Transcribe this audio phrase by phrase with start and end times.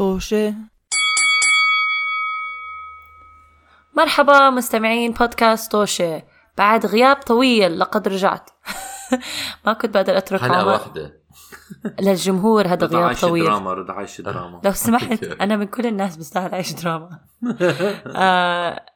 [0.00, 0.54] طوشة.
[3.96, 6.22] مرحبا مستمعين بودكاست طوشة.
[6.58, 8.50] بعد غياب طويل لقد رجعت.
[9.66, 11.20] ما كنت بقدر أترك حلقة واحدة
[12.00, 13.44] للجمهور هذا غياب عايش طويل.
[13.44, 14.60] دراما رضا عايش دراما.
[14.64, 17.20] لو سمحت أنا من كل الناس بستاهل اعيش دراما.
[18.16, 18.86] آه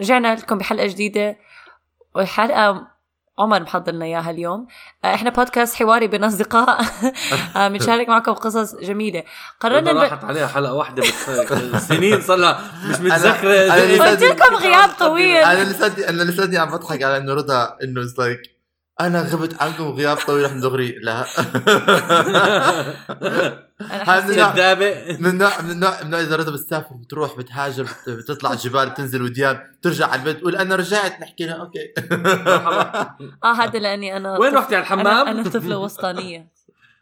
[0.00, 1.38] رجعنا لكم بحلقة جديدة.
[2.14, 2.88] والحلقة
[3.38, 4.66] عمر محضر لنا إياها اليوم.
[5.04, 6.80] آه إحنا بودكاست حواري بين أصدقاء.
[7.56, 9.22] آه بنشارك معكم قصص جميلة.
[9.60, 9.96] قررنا رضا نب...
[9.96, 11.02] راحت عليها حلقة واحدة
[11.74, 15.36] بس سنين صار لها مش اللي قلت لكم غياب طويل.
[15.36, 18.55] أنا لساتني أنا لساتني عم بضحك على إنه رضا إنه like
[19.00, 20.98] أنا غبت عنكم غياب طويل رح دغري.
[21.02, 21.24] لا.
[23.90, 24.52] هذا.
[24.52, 25.16] كدابة.
[25.20, 29.22] من النوع من النوع من النوع إذا رضا بتسافر بتروح بتهاجر بت- بتطلع جبال بتنزل
[29.22, 31.94] وديان بترجع على البيت تقول أنا رجعت نحكي لها أوكي.
[33.44, 36.56] آه هذا لأني أنا وين رحتي على الحمام؟ أنا طفلة وسطانية.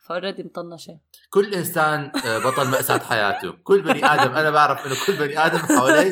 [0.06, 0.98] فأوريدي مطنشة.
[1.30, 3.52] كل إنسان آه، بطل مأساة حياته.
[3.64, 6.10] كل بني آدم أنا بعرف إنه كل بني آدم حوالي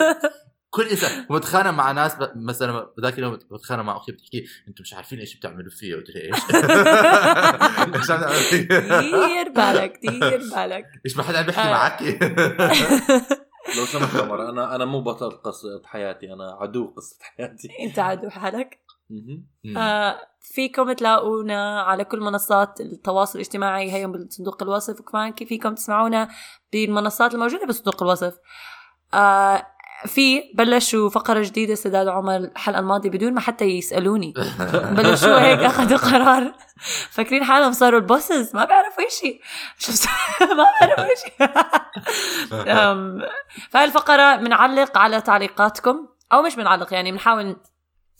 [0.74, 4.94] كل إنسان وبتخانق مع ناس ب- مثلا ذاك اليوم بتخانق مع أختي بتحكي أنتم مش
[4.94, 6.34] عارفين إيش بتعملوا فيها قلت لها إيش؟
[8.00, 11.72] إيش عم تعملوا فيها؟ دير بالك دير بالك إيش ما حدا عم بيحكي آه.
[11.72, 12.02] معك؟
[13.76, 18.30] لو سمحت عمر أنا أنا مو بطل قصة حياتي أنا عدو قصة حياتي أنت عدو
[18.30, 18.78] حالك.
[19.76, 26.28] آه فيكم تلاقونا على كل منصات التواصل الاجتماعي هي بصندوق الوصف وكمان فيكم تسمعونا
[26.72, 28.34] بالمنصات الموجودة بصندوق الوصف
[29.14, 29.66] آه
[30.06, 34.34] في بلشوا فقرة جديدة سداد عمر الحلقة الماضية بدون ما حتى يسألوني.
[34.96, 36.52] بلشوا هيك أخذوا قرار.
[37.10, 39.40] فاكرين حالهم صاروا البوسز ما بيعرفوا إشي
[39.78, 39.92] شو
[40.40, 41.32] ما بيعرفوا إشي
[42.72, 43.22] أم،
[43.70, 47.56] فهاي الفقرة بنعلق على تعليقاتكم أو مش بنعلق يعني بنحاول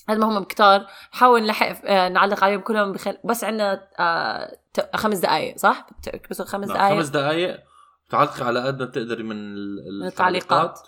[0.08, 3.18] هذا ما هم كتار نحاول نلحق آه، نعلق عليهم كلهم بخل...
[3.24, 4.56] بس عندنا آه
[4.96, 5.86] خمس دقائق صح؟
[6.30, 7.56] بس خمس دقائق خمس دقائق
[8.10, 9.54] تعلقي على قد ما بتقدري من
[10.06, 10.80] التعليقات.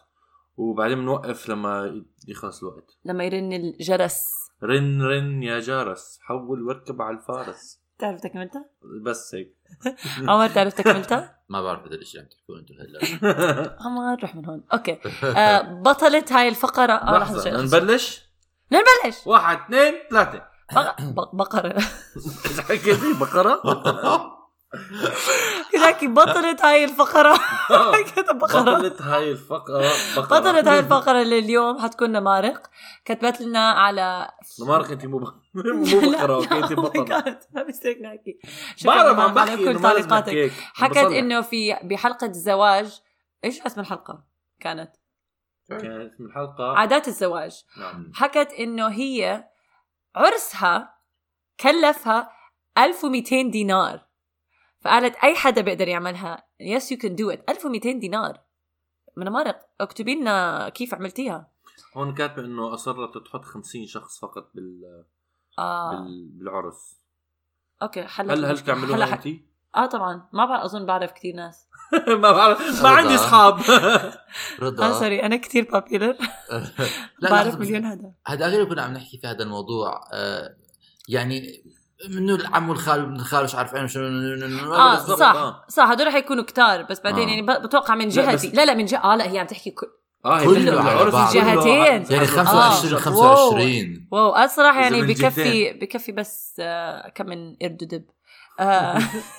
[0.57, 2.97] وبعدين بنوقف لما يخلص الوقت.
[3.05, 4.25] لما يرن الجرس.
[4.63, 7.81] رن رن يا جرس حول واركب على الفارس.
[7.99, 8.65] تعرف تكملتها؟
[9.03, 9.57] بس هيك.
[10.29, 13.77] عمر تعرف تكملتها؟ ما بعرف هذا الشيء عم تحكوا أنتم هلا.
[13.87, 14.65] عمر روح من هون.
[14.73, 14.99] أوكي.
[15.25, 16.93] آه بطلت هاي الفقرة.
[16.93, 17.63] آه لحظة.
[17.63, 18.25] نبلش؟
[18.73, 19.27] نبلش.
[19.27, 20.43] واحد اثنين ثلاثة.
[20.75, 21.83] بق- بق- بقرة.
[23.21, 23.61] بقرة؟
[25.73, 27.39] كذاك بطلت هاي الفقرة.
[28.17, 29.93] كتب بطلت هاي الفقرة.
[30.17, 30.39] بقرة.
[30.39, 31.79] بطلت هاي الفقرة لليوم.
[31.79, 32.71] حتكون نمارق
[33.05, 34.31] كتبت لنا على
[34.61, 35.19] نمارك انت مو
[35.55, 37.05] مو بقرة أوكي انت بطلة.
[37.05, 38.39] كانت ما بيصير نحكي
[38.85, 40.53] بعرف نمارق عم بحكي كل إنه تعليقاتك.
[40.75, 40.97] حكت.
[40.97, 43.01] إنه في بحلقة الزواج.
[43.45, 44.25] إيش اسم الحلقة؟
[44.61, 44.91] كانت؟
[45.69, 47.63] كانت من حلقة عادات الزواج.
[47.79, 48.13] نعم.
[48.15, 49.45] حكت إنه هي
[50.17, 50.95] عرسها
[51.61, 52.31] كلفها
[52.79, 54.07] 1200 دينار.
[54.85, 56.45] فقالت أي حدا بيقدر يعملها.
[56.61, 58.41] yes you can do it 1200 دينار.
[59.17, 61.51] من مارق اكتبي لنا كيف عملتيها.
[61.97, 65.05] هون كاتبة إنه أصرت تحط 50 شخص فقط بال...
[65.59, 66.29] بال...
[66.33, 66.97] بالعرس.
[67.83, 68.59] أوكي حلت هل هل.
[68.59, 69.27] تعملوها هلا ح- انت؟
[69.77, 70.29] آه طبعا.
[70.33, 71.67] ما بعرف أظن بعرف كثير ناس.
[72.23, 72.83] ما بعرف.
[72.83, 73.15] ما عندي.
[73.15, 73.59] أصحاب.
[74.63, 74.87] رضا.
[74.89, 76.17] آه سوري أنا كثير بابيلر
[77.23, 77.55] لا بعرف.
[77.55, 80.01] مليون هذا هذا غير كنا عم نحكي في هذا الموضوع.
[80.13, 80.57] آه،
[81.09, 81.65] يعني
[82.11, 85.65] منه العم والخال وابن الخال مش عارف إيه شنو آه صح آه.
[85.69, 87.31] صح هدول حيكونوا كتار بس بعدين آه.
[87.31, 89.87] يعني ب- بتوقع من جهتي لا لا من جهة آه لا هي عم تحكي كل...
[90.25, 91.33] آه كله على بعض.
[91.33, 91.73] كله جهتين.
[91.73, 92.99] يعني حسب- 25 آه.
[92.99, 95.73] 25 واو أنا صراحة إذا يعني بكفي.
[95.73, 98.05] بكفي بس آه كم من قرد ودب
[98.61, 98.99] آه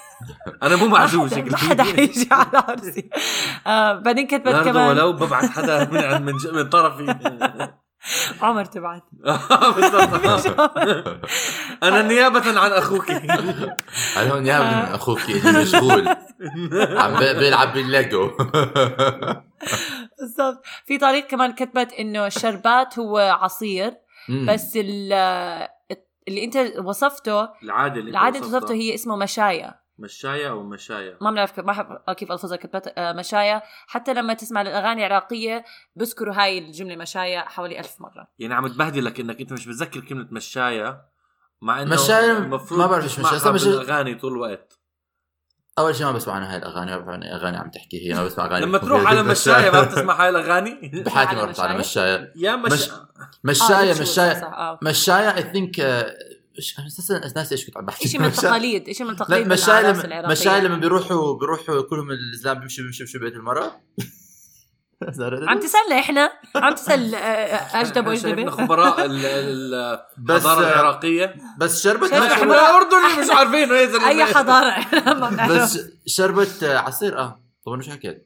[0.63, 3.09] أنا مو معزوم ما حدا حيجي على عرسي
[3.67, 7.03] آه بعدين كتبت كمان ولو ببعث حدا من عند من, ج- من طرفي
[8.41, 9.03] عمر تبعت
[9.75, 10.59] بالضبط.
[11.83, 13.11] أنا نيابة عن أخوك
[14.17, 16.07] هون نيابة من أخوك اللي مشغول
[16.97, 18.31] عم بي- بيلعب بالليجو
[20.19, 23.93] بالضبط في طريق كمان كتبت إنه الشربات هو عصير.
[24.47, 25.13] بس ال-
[26.27, 28.49] اللي انت وصفته العادة اللي العادة اللي.
[28.57, 33.13] وصفته هي اسمه مشايا مشاية أو مشاية؟ ما بنعرف ما حب كيف الفظها كتبت آه،
[33.13, 35.65] مشايا حتى لما تسمع الأغاني العراقية
[35.95, 38.27] بذكروا هاي الجملة مشايا حوالي ألف مرة.
[38.39, 41.01] يعني عم تبهدلك إنك أنت مش متذكر كلمة مشاية
[41.61, 43.51] مع إنه مشاية المفروض ما بعرف تسمعها مشاية.
[43.51, 44.79] مش- بالأغاني طول الوقت.
[45.79, 48.25] أول شيء ما بسمع أنا هاي الأغاني ما بعرف عن أغاني عم تحكي هي ما
[48.25, 52.17] بسمع أغاني لما تروح على مشاية ما بتسمع هاي الأغاني؟ بحياتي ما رحت على مشاية؟
[52.17, 52.33] مشاية.
[52.35, 53.07] يا مش, مش- آه،
[53.43, 54.79] مشاية شو- مشاية.
[56.79, 56.87] آه.
[56.87, 60.27] أساسا ناسي إيش كنت عم بحكي شيء من التقاليد شيء من التقاليد بالأعراس لما.
[60.31, 63.71] مشاية لما بيروحوا بيروحوا كلهم الإسلام بيمشوا بيمشوا بيمشوا بيت المرأة.
[65.49, 67.19] عم تسأل إحنا؟ عم تسأل آه،
[67.81, 71.35] أجدب إحنا واجدبه خبراء ال- ال- بس الحضارة العراقية.
[71.59, 74.85] بس شربت إحنا اردني مش عارفين أي حضارة؟
[75.49, 77.41] بس شربت عصير آه.
[77.65, 78.24] طبعا مش حكيت؟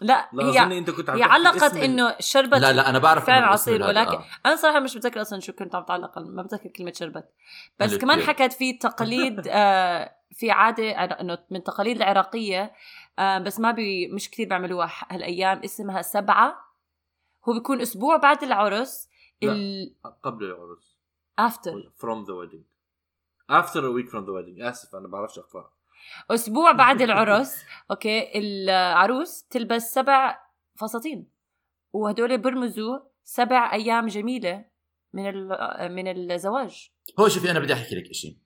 [0.00, 3.46] لا, لا هي أنت كنت عم هي علقت إنه شربت لا لا أنا بعرف فعلا
[3.46, 4.24] عصير ولكن آه.
[4.46, 7.28] أنا صراحة مش متذكر أصلا شو كنت عم تعلق ما بتذكر كلمة شربت.
[7.80, 8.20] بس كمان.
[8.20, 12.72] حكت في تقاليد آه في عادة إنه من التقاليد العراقية
[13.18, 16.74] آه بس ما بي مش كثير بيعملوها هالأيام اسمها سبعة.
[17.48, 19.08] هو بيكون أسبوع بعد العرس.
[19.42, 19.52] لا.
[19.52, 20.98] ال قبل العرس.
[21.38, 22.64] افتر from the wedding.
[23.50, 24.62] After a week from the wedding.
[24.62, 25.75] آسف أنا بعرفش أقرأ.
[26.30, 27.56] أسبوع بعد العرس
[27.90, 30.38] أوكي؟ العروس تلبس سبع
[30.80, 31.28] فساتين
[31.92, 34.64] وهدول برمزوا سبع أيام جميلة
[35.12, 35.34] من
[35.94, 36.90] من الزواج.
[37.20, 38.36] هو شوفي أنا بدي أحكي لك شيء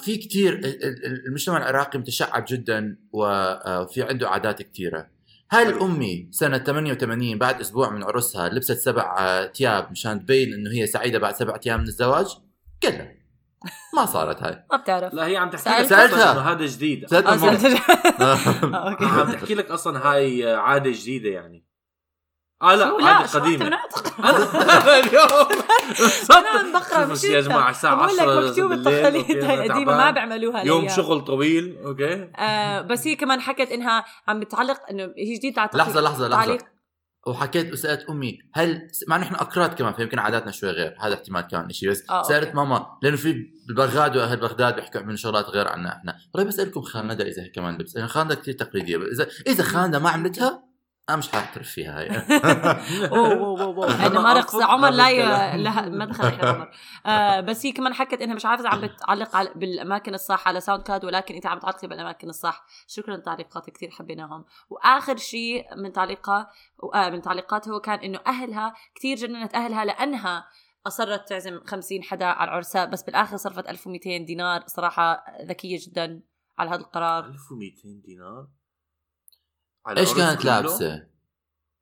[0.00, 5.10] في ال- المجتمع العراقي متشعب جدا وفي عنده عادات كثيره
[5.50, 10.70] هل امي سنة 88 بعد أسبوع من عرسها لبست سبع آه، ثياب مشان تبين إنه
[10.70, 12.26] هي سعيدة بعد سبع أيام من الزواج؟
[12.82, 13.14] كلا
[13.94, 14.64] ما صارت هاي.
[14.72, 15.14] ما بتعرف.
[15.14, 15.92] لا هي عم تحكي لك.
[15.92, 17.58] إنه هذا جديد سألتها آه،.
[17.58, 18.20] سألت-
[18.74, 19.04] آه، أوكي.
[19.04, 21.66] عم تحكي لك أصلا هاي عادة جديدة يعني.
[22.62, 23.66] آه لا قديمة.
[23.66, 23.74] أنت
[24.24, 25.48] أنا اليوم.
[26.38, 27.48] أنا عم بقرأ مش بس يا أنت.
[27.48, 30.10] جماعة الساعة بقول 10 لك مكتوب التقاليد هاي أنا القديمه ما.
[30.10, 30.88] بيعملوها يوم.
[30.88, 32.30] شغل طويل أوكي.
[32.36, 36.54] آه بس هي كمان حكت إنها عم بتعلق إنه هي جديد على لحظة لحظة تعليق.
[36.56, 36.74] لحظه
[37.26, 41.40] وحكيت وسألت أمي هل مع إنه إحنا أكراد كمان فيمكن عاداتنا شوي غير هذا احتمال
[41.40, 42.54] كان شيء بس آه، سألت.
[42.54, 46.16] ماما لأنه في ببغداد وأهل بغداد بيحكوا من شغلات غير عنا إحنا.
[46.34, 48.96] والله بسألكم خالد إذا هي كمان لبس لأنه خالد كثير تقليدية.
[48.96, 50.64] اذا إذا خالد ما عملتها
[51.08, 52.08] أنا مش حاعترف فيها هي
[53.12, 54.06] أوه أوه أوه أوه.
[54.06, 55.18] أنا ما رقص عمر لا ي...
[55.58, 56.70] لا ما دخل عليك عمر.
[57.06, 61.04] آه بس هي كمان حكت إنها مش عارفة عم بتعلق على بالأماكن الصح على SoundCloud
[61.04, 62.66] ولكن انت عم تعلقي بالأماكن الصح.
[62.86, 64.44] شكرا لتعليقاتك كثير حبيناهم.
[64.70, 66.50] وآخر شيء من تعليقها
[66.94, 70.46] آه من تعليقاتها هو كان إنه أهلها كثير جننت أهلها لأنها
[70.86, 76.22] أصرت تعزم 50 حدا على العرس بس بالآخر صرفت 1200 دينار صراحة ذكية جدا
[76.58, 78.48] على هذا القرار 1200 دينار
[79.86, 81.06] على إيش كانت؟ لابسة؟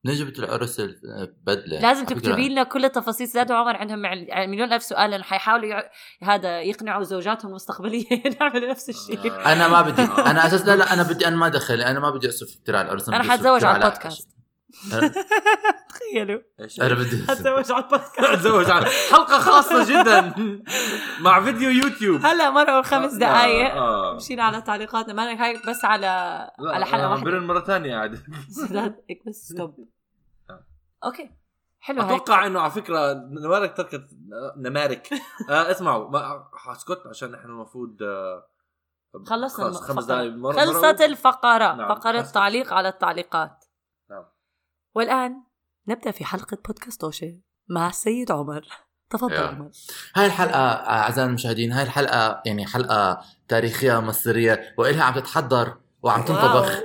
[0.07, 2.05] نجبت العرس البدله لازم.
[2.05, 5.91] تكتبي لنا كل التفاصيل زاد وعمر عندهم مع- مليون ألف سؤال لأنه حيحاولوا يع...
[6.23, 8.07] هذا يقنعوا زوجاتهم المستقبلية
[8.41, 9.33] نعمل نفس الشيء.
[9.53, 12.29] أنا ما بدي أنا أساس لا لا أنا بدي أنا ما ادخل أنا ما بدي
[12.29, 14.32] أصرف كثير على العرس أصرف حتزوج على البودكاست.
[15.89, 16.41] تخيلوا.
[16.61, 18.21] إيش؟ أنا بدي حتزوج على البودكاست.
[18.35, 20.35] أتزوج على حلقة خاصة جدا.
[21.21, 22.21] مع فيديو يوتيوب.
[22.25, 24.15] هلا مرة خمس دقائق آه.
[24.17, 25.13] مشينا على تعليقاتنا.
[25.15, 26.07] ما هاي بس على
[26.61, 27.25] على حلقة آه، واحدة.
[27.25, 29.89] برن مرة ثانية هيك بس stop
[30.51, 30.65] آه.
[31.05, 31.31] okay.
[31.81, 34.05] حلو هيك أتوقع إنه على فكرة نمارك تركت
[34.57, 35.09] نمارك.
[35.51, 38.49] آه اسمعوا ما حاسكت عشان إحنا المفروض آه
[39.27, 40.25] خلصنا خلص خمس الفقرة.
[40.25, 41.75] دقائق خلصت مرة الفقرة.
[41.75, 41.89] نعم.
[41.89, 42.35] فقرة خلصت.
[42.35, 43.62] تعليق على التعليقات.
[44.95, 45.43] والآن
[45.89, 48.67] نبدأ في حلقة بودكاست توشي مع السيد عمر
[49.11, 49.37] تفضل.
[49.37, 49.71] عمر
[50.15, 56.81] هاي الحلقة أعزائي المشاهدين هاي الحلقة يعني حلقة تاريخية مصرية وإلها عم تتحضر وعم تنطبخ.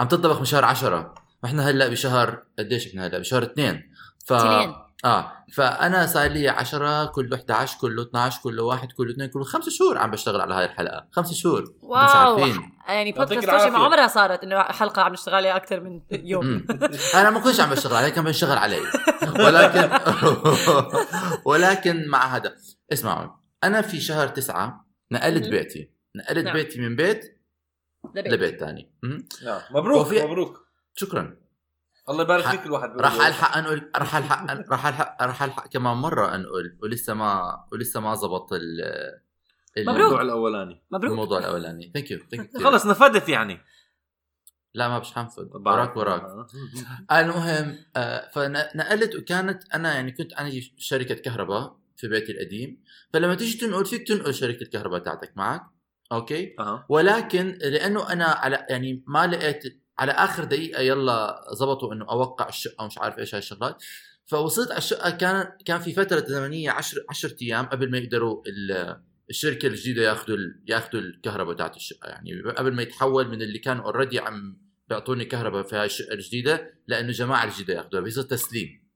[0.00, 3.92] عم تنطبخ من شهر عشرة وإحنا هلأ بشهر قديش إحنا هلأ بشهر اثنين
[4.26, 4.74] ف اثنين.
[5.04, 9.70] آه فأنا صار لي 10 كله 11 كله 12 كله 1 كله 2 كله 5
[9.70, 13.70] شهور عم بشتغل على هاي الحلقة 5 شهور مش واو عارفين يعني بودكاست توشي.
[13.70, 16.66] ما عمرها صارت إنه حلقة عم نشتغل عليها أكثر من يوم.
[17.14, 18.78] أنا ما كنتش عم بشتغل عليه كان بشتغل علي
[19.44, 19.90] ولكن
[21.50, 22.54] ولكن مع هذا
[22.92, 23.30] اسمعوا
[23.64, 25.48] أنا في شهر تسعة نقلت.
[25.48, 26.52] بيتي نقلت نعم.
[26.54, 27.40] بيتي من بيت
[28.14, 28.32] لبيت.
[28.32, 28.92] لبيت ثاني
[29.44, 29.60] نعم.
[29.70, 31.36] مبروك وفي- مبروك شكرا
[32.10, 36.34] الله يبارك فيك الواحد راح ألحق انقل راح ألحق راح الحق راح ألحق كمان مرة
[36.34, 38.80] انقل ولسه ما ولسه ما زبط ال.
[39.76, 40.82] الموضوع الأولاني.
[40.90, 41.12] مبروك.
[41.12, 41.90] الموضوع الأولاني.
[41.94, 43.60] thank you thank you خلص نفدت يعني.
[44.74, 46.22] لا ما مش حنفذ وراك وراك.
[47.12, 52.82] المهم آه، فنقلت وكانت أنا يعني كنت أنا شركة كهرباء في بيتي القديم.
[53.12, 55.62] فلما تيجي تنقل فيك تنقل شركة الكهرباء تاعتك معك.
[56.12, 56.86] okay؟ أها.
[56.88, 62.82] ولكن لأنه أنا على يعني ما لقيت على آخر دقيقة يلا زبطوا إنه أوقع الشقة
[62.84, 63.82] ومش عارف إيش هاي الشغلات.
[64.26, 69.00] فوصلت على الشقة كان كان في فترة زمنيه 10 10 أيام قبل ما يقدروا ال-
[69.30, 72.08] الشركة الجديدة ياخذوا ال- ياخذوا الكهرباء تاعت الشقة.
[72.08, 74.56] يعني قبل ما يتحول من اللي كانوا already عم
[74.88, 78.88] بيعطوني كهرباء في هاي الشقة الجديدة لأنه جماعة الجديدة ياخذوها بيصير تسليم.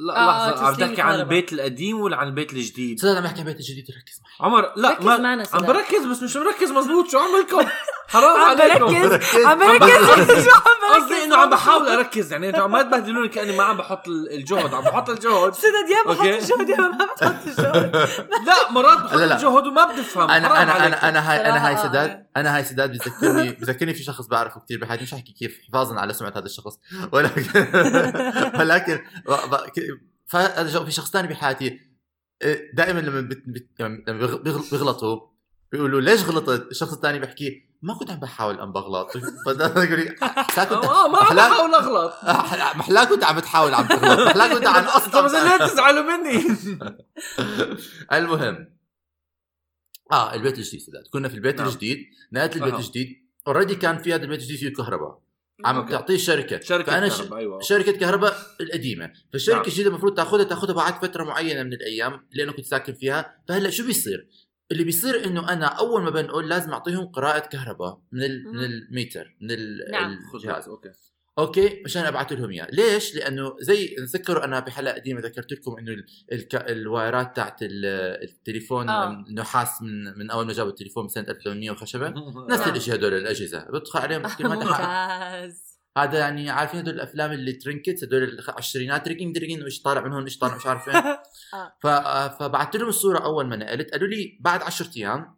[0.00, 1.20] لا آه، لحظة عم تحكي عن.
[1.20, 4.50] البيت القديم ولا عن البيت الجديد؟ صدق عم بحكي عن بيت الجديد ركز معي.
[4.50, 5.66] عمر لا ركز ما معنا عم.
[5.66, 7.70] بركز بس مش مركز مزبوط شو عملكم؟
[8.10, 8.86] حرام عم عليكم.
[8.86, 10.44] بركز عم بركز.
[10.44, 13.76] شو عم بركز؟ قصدي إنه عم بحاول أركز يعني أنتوا ما تبهدلوني كأني ما عم
[13.76, 14.74] بحط ال- الجهد.
[14.74, 15.54] عم بحط الجهد.
[15.54, 16.20] سداد يا بحط.
[16.24, 17.96] الجهد يا ما بتحط الجهد.
[18.46, 19.12] لا مرات بحط.
[19.14, 20.30] الجهد وما بتفهم.
[20.30, 20.86] أنا أنا.
[20.86, 24.80] أنا أنا هاي أنا هاي سداد أنا هاي سداد بذكرني بذكرني في شخص بعرفه كثير
[24.80, 25.02] بحياتي.
[25.02, 26.78] مش احكي كيف حفاظا على سمعة هذا الشخص.
[27.12, 27.42] ولكن
[28.60, 29.00] ولكن
[30.84, 31.80] في شخص ثاني بحياتي
[32.74, 33.28] دائما لما
[34.72, 35.20] بيغلطوا
[35.72, 38.56] بيقولوا ليش غلطت؟ الشخص الثاني بيحكي ما كنت عم بحاول
[39.96, 42.12] لي محلاك كنت آه ما عم بحاول أغلط.
[42.78, 46.56] محلاك كنت عم تحاول عم تغلط محلاك كنت عن طب إذا ليه أصلا بتزعلوا مني؟
[48.12, 48.76] المهم.
[50.12, 51.68] آه البيت الجديد سداد كنا في البيت نعم.
[51.68, 52.06] الجديد.
[52.32, 52.74] نقلت البيت.
[52.74, 53.30] الجديد.
[53.46, 55.18] already كان في هذا البيت الجديد فيه كهرباء.
[55.64, 55.86] عم.
[55.86, 56.92] بتعطيه الشركة شركة.
[56.92, 57.18] فأنا ش...
[57.18, 57.60] كهرباء، أيوه.
[57.60, 59.12] شركة كهرباء القديمة.
[59.32, 59.66] فالشركة نعم.
[59.66, 63.36] الجديدة المفروض تاخذها تاخذها بعد فترة معينة من الأيام لأنه كنت ساكن فيها.
[63.48, 64.28] فهلأ شو بيصير؟
[64.72, 68.44] اللي بيصير إنه أنا أول ما بنقول لازم أعطيهم قراءة كهرباء من ال...
[68.52, 68.64] من.
[68.64, 69.90] الميتر من ال...
[69.92, 70.18] نعم.
[70.34, 70.90] الجهاز okay
[71.38, 76.04] okay مشان ابعث لهم إياه ليش لأنه زي تذكروا أنا بحلقة قديمة ذكرت لكم إنه.
[76.32, 76.54] الك...
[76.54, 77.86] الوايرات تاعت ال...
[78.22, 79.24] التليفون آه.
[79.32, 82.14] نحاس من من أول ما جابوا التليفون بسنة 1800 وخشبة
[82.48, 82.68] نفس.
[82.68, 88.04] الشيء هدول الأجهزة بدخل عليهم بحكي ما ممتاز هذا يعني عارفين هدول الأفلام اللي ترنكت
[88.04, 91.18] هدول الخ- العشرينات تريكينج تريكينج وايش طالع من هون إيش طالع مش عارف وين آه.
[91.82, 91.86] ف...
[92.42, 95.36] فبعثت لهم الصورة أول ما نقلت قالوا لي بعد 10 أيام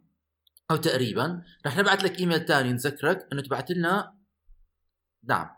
[0.71, 4.13] أو تقريبا رح نبعث لك إيميل ثاني نذكرك إنه تبعت لنا
[5.23, 5.49] نعم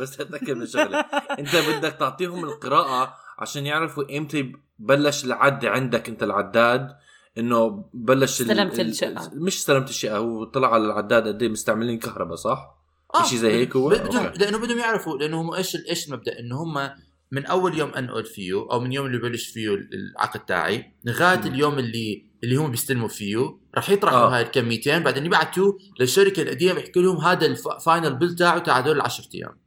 [0.00, 1.00] بس تتذكر من شغلة
[1.38, 6.96] أنت بدك تعطيهم القراءة عشان يعرفوا إمتى بلش العد عندك أنت العداد
[7.38, 9.30] إنه بلش استلمت ال- الشقة.
[9.34, 12.79] مش استلمت الشقة هو طلع على العداد قد إيه مستعملين كهرباء صح؟
[13.24, 14.32] شيء زي هيك هو؟ بدهم.
[14.36, 16.90] لأنه بدهم يعرفوا لأنه هم إيش إيش المبدأ إنه هم
[17.32, 21.40] من أول يوم أنقل فيه أو من يوم اللي بلش فيه العقد تاعي لغاية.
[21.40, 24.36] اليوم اللي اللي هم بيستلموا فيه رح يطرحوا آه.
[24.36, 28.96] هاي الكميتين بعدين يبعتوا للشركة القديمة بيحكوا لهم هذا ال final bill تاعه تاع هدول
[28.96, 29.60] ال 10 أيام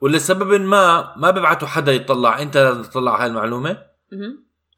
[0.00, 3.78] ولسبب ما ما بيبعتوا حدا يطلع أنت لازم تطلع هاي المعلومة.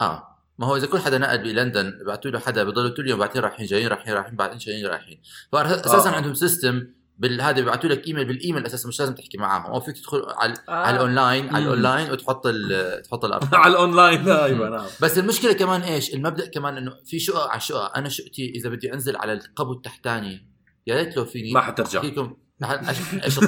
[0.01, 3.43] آه ما هو إذا كل حدا نقل بلندن بيبعتوا له حدا بضلوا طول اليوم بعدين
[3.43, 5.21] رايحين جايين رايحين رايحين بعدين جايين رايحين
[5.53, 6.13] فاساسا آه.
[6.13, 6.87] عندهم system
[7.19, 9.67] بالهذا بيبعتوا لك إيميل بالإيميل أساسا مش لازم تحكي معاهم.
[9.73, 10.73] أو فيك تدخل على آه.
[10.73, 11.65] على الأونلاين على.
[11.65, 13.61] الأونلاين وتحط ال- تحط الأرقام.
[13.63, 14.87] على الأونلاين أيوه نعم.
[15.03, 18.93] بس المشكلة كمان إيش؟ المبدأ كمان إنه في شقق على شقق أنا شقتي إذا بدي
[18.95, 20.49] أنزل على القبو التحتاني
[20.87, 21.99] يا ريت لو فيني ما حترجع.
[22.01, 22.37] احكي لكم
[23.25, 23.39] إيش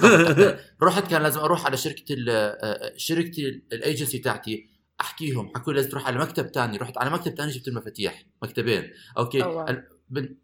[0.82, 4.68] رحت كان لازم أروح على شركة ال- آه، شركتي الأيجنسي تاعتي
[5.00, 5.48] أحكيهم.
[5.56, 6.78] حكوا لي لازم تروح على مكتب تاني.
[6.78, 8.22] رحت على مكتب تاني جبت المفاتيح.
[8.42, 8.90] مكتبين.
[9.18, 9.42] okay.
[9.44, 9.84] أوه.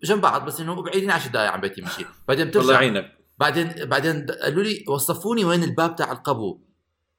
[0.04, 2.04] جنب بعض بس إنه بعيدين 10 دقائق عن بيتي مشي.
[2.28, 3.12] بعدين الله بترجع يعينك.
[3.38, 6.60] بعدين بعدين قالوا لي وصفوني وين الباب تاع القبو؟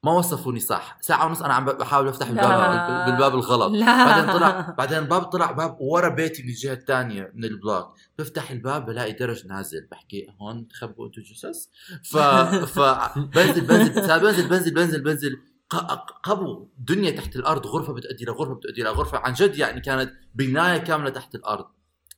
[0.03, 0.97] ما وصفوني صح.
[1.01, 3.05] ساعة ونص أنا عم بحاول أفتح الباب لا.
[3.05, 3.71] بالباب الغلط.
[3.71, 4.05] لا.
[4.05, 7.93] بعدين طلع بعدين الباب طلع باب ورا بيتي من الجهة الثانية من ال block.
[8.19, 9.87] بفتح الباب بلاقي درج نازل.
[9.91, 11.65] بحكي هون تخبوا أنتم جثث؟
[12.11, 12.79] ف ف
[13.17, 15.37] بنزل بنزل بنزل بنزل بنزل بنزل.
[15.69, 19.17] ق- قبو دنيا تحت الأرض غرفة بتؤدي لغرفة بتؤدي لغرفة.
[19.17, 21.65] عن جد يعني كانت بناية كاملة تحت الأرض.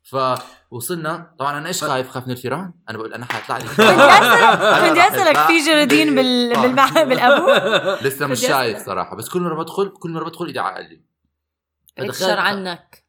[0.10, 2.74] فوصلنا طبعا أنا إيش خايف؟ خايف من الفيران.
[2.90, 3.64] أنا بقول أنا حيطلع لي.
[4.90, 6.54] كنت اسالك في جرادين بال...
[6.62, 7.04] بالمع...
[7.04, 7.48] بالأبو.
[8.08, 8.86] لسه مش شايف.
[8.86, 9.16] صراحة.
[9.16, 11.06] بس كل مرة بدخل كل مرة بدخل إيدي على قلبي
[11.98, 13.08] اكشر عنك.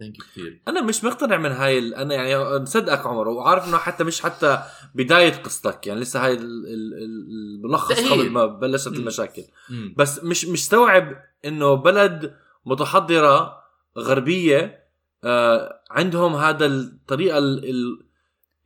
[0.00, 0.62] thank you كثير.
[0.68, 4.62] أنا مش مقتنع من هاي ال- أنا يعني مصدقك عمر وعارف إنه حتى مش حتى
[4.94, 8.10] بداية قصتك يعني لسه هاي ال- ال- ال- الملخص.
[8.12, 8.94] قبل ما بلشت مم.
[8.94, 9.42] المشاكل.
[9.70, 9.94] مم.
[9.96, 12.34] بس مش مستوعب إنه بلد
[12.66, 13.58] متحضرة
[13.98, 14.88] غربية
[15.24, 18.08] آه عندهم هذا الطريقة ال ال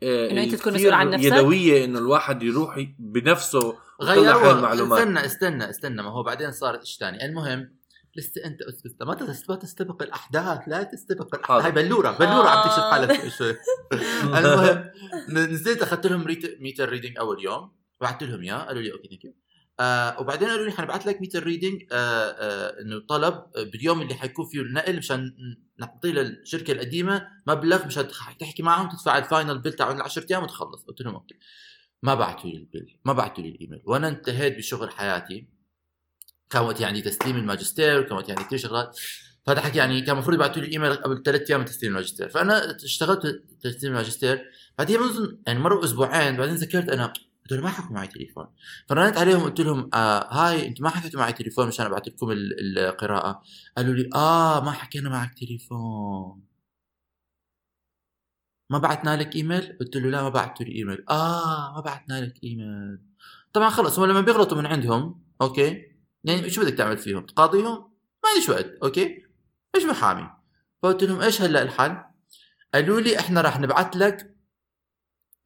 [0.02, 5.26] آه، إنه أنت تكون مسؤول عن نفسك؟ يدويه إنه الواحد يروح بنفسه غيروا المعلومات استنى
[5.26, 7.76] استنى استنى ما هو بعدين صارت إيش ثاني المهم
[8.16, 11.46] لسه أنت اسكت ما تس- ما تستبق الأحداث لا تستبق الأحداث.
[11.48, 11.64] حاضر.
[11.66, 12.90] هاي بلورة بلورة عم تكشف آه.
[12.90, 13.56] حالك شوي
[14.24, 14.90] المهم
[15.28, 19.24] نزلت أخذت لهم read- meter reading أول يوم بعثت لهم إياه قالوا لي okay thank
[19.24, 19.34] you
[19.82, 24.14] آه وبعدين قالوا لي حنبعث لك meter reading آه آه إنه طلب آه، باليوم اللي
[24.14, 25.32] حيكون فيه النقل مشان
[25.78, 28.08] نعطي للشركة القديمة مبلغ مشان
[28.40, 30.84] تحكي معهم تدفع ال final bill ال 10 أيام وتخلص.
[30.84, 31.34] قلت لهم okay.
[32.02, 35.48] ما بعثوا لي ال bill ما بعثوا لي الايميل وأنا انتهيت بشغل حياتي.
[36.50, 38.98] كان وقت يعني تسليم الماجستير وكان وقت يعني كثير شغلات.
[39.46, 42.28] فهذا حكي يعني كان المفروض يبعثوا لي ايميل قبل ثلاث أيام من تسليم الماجستير.
[42.28, 44.44] فأنا اشتغلت تسليم الماجستير.
[44.78, 45.00] بعدين
[45.46, 47.12] يعني مروا أسبوعين بعدين ذكرت أنا
[47.46, 48.46] هدول ما حكوا معي تليفون.
[48.88, 52.78] فرنت عليهم قلت لهم آه هاي أنتم ما حكيتوا معي تليفون مشان أبعث لكم ال-
[52.78, 53.42] القراءة.
[53.76, 56.42] قالوا لي آه ما حكينا معك تليفون.
[58.70, 61.04] ما بعثنا لك إيميل؟ قلت له لا ما بعثتوا لي إيميل.
[61.10, 62.98] آه ما بعثنا لك إيميل.
[63.52, 65.92] طبعا خلص هم لما بيغلطوا من عندهم okay؟
[66.24, 67.92] يعني شو بدك تعمل فيهم؟ تقاضيهم؟
[68.24, 69.26] ما عنديش وقت okay؟
[69.76, 70.30] مش محامي؟
[70.82, 72.04] فقلت لهم إيش هلأ الحل؟
[72.74, 74.36] قالوا لي إحنا راح نبعث لك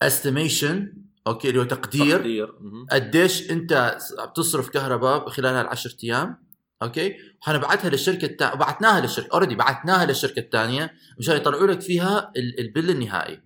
[0.03, 2.19] estimation okay اللي هو تقدير.
[2.19, 2.55] تقدير.
[2.91, 3.99] قديش أنت
[4.31, 6.47] بتصرف كهرباء خلال هالعشرة أيام
[6.83, 8.55] okay؟ وحنبعتها للشركة التا...
[8.55, 13.41] بعثناها للشركة already بعثناها للشركة الثانية مشان يطلعوا لك فيها ال- ال bill النهائي.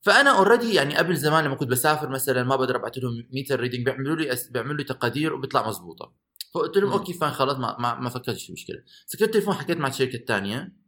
[0.00, 3.84] فأنا already يعني قبل زمان لما كنت بسافر مثلا ما بقدر ابعث لهم meter reading
[3.84, 4.48] بيعملوا لي أس...
[4.48, 6.12] بيعملوا لي تقادير وبيطلع مزبوطه
[6.54, 6.92] فقلت لهم.
[6.92, 8.76] okay fine خلاص ما ما, ما فكرتش في مشكلة.
[9.06, 10.81] سكرت التليفون حكيت مع الشركة الثانية.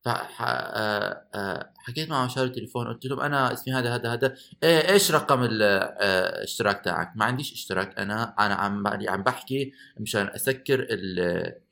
[0.00, 4.34] فحكيت معهم شاري تليفون قلت لهم أنا اسمي هذا هذا هذا.
[4.62, 9.72] إيه إيش رقم ال- آه، الاشتراك تاعك؟ ما عنديش اشتراك أنا أنا عم عم بحكي
[10.00, 11.20] مشان أسكر ال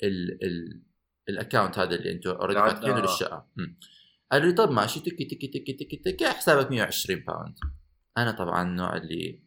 [0.03, 0.83] ال ال
[1.29, 3.01] ال account هذا اللي أنتم already فاتحينه آه.
[3.01, 3.47] للشقه.
[4.33, 7.55] قالوا لي طب ماشي تكي تكي تكي تكي تكي حسابك 120 pound
[8.19, 9.43] أنا طبعا النوع اللي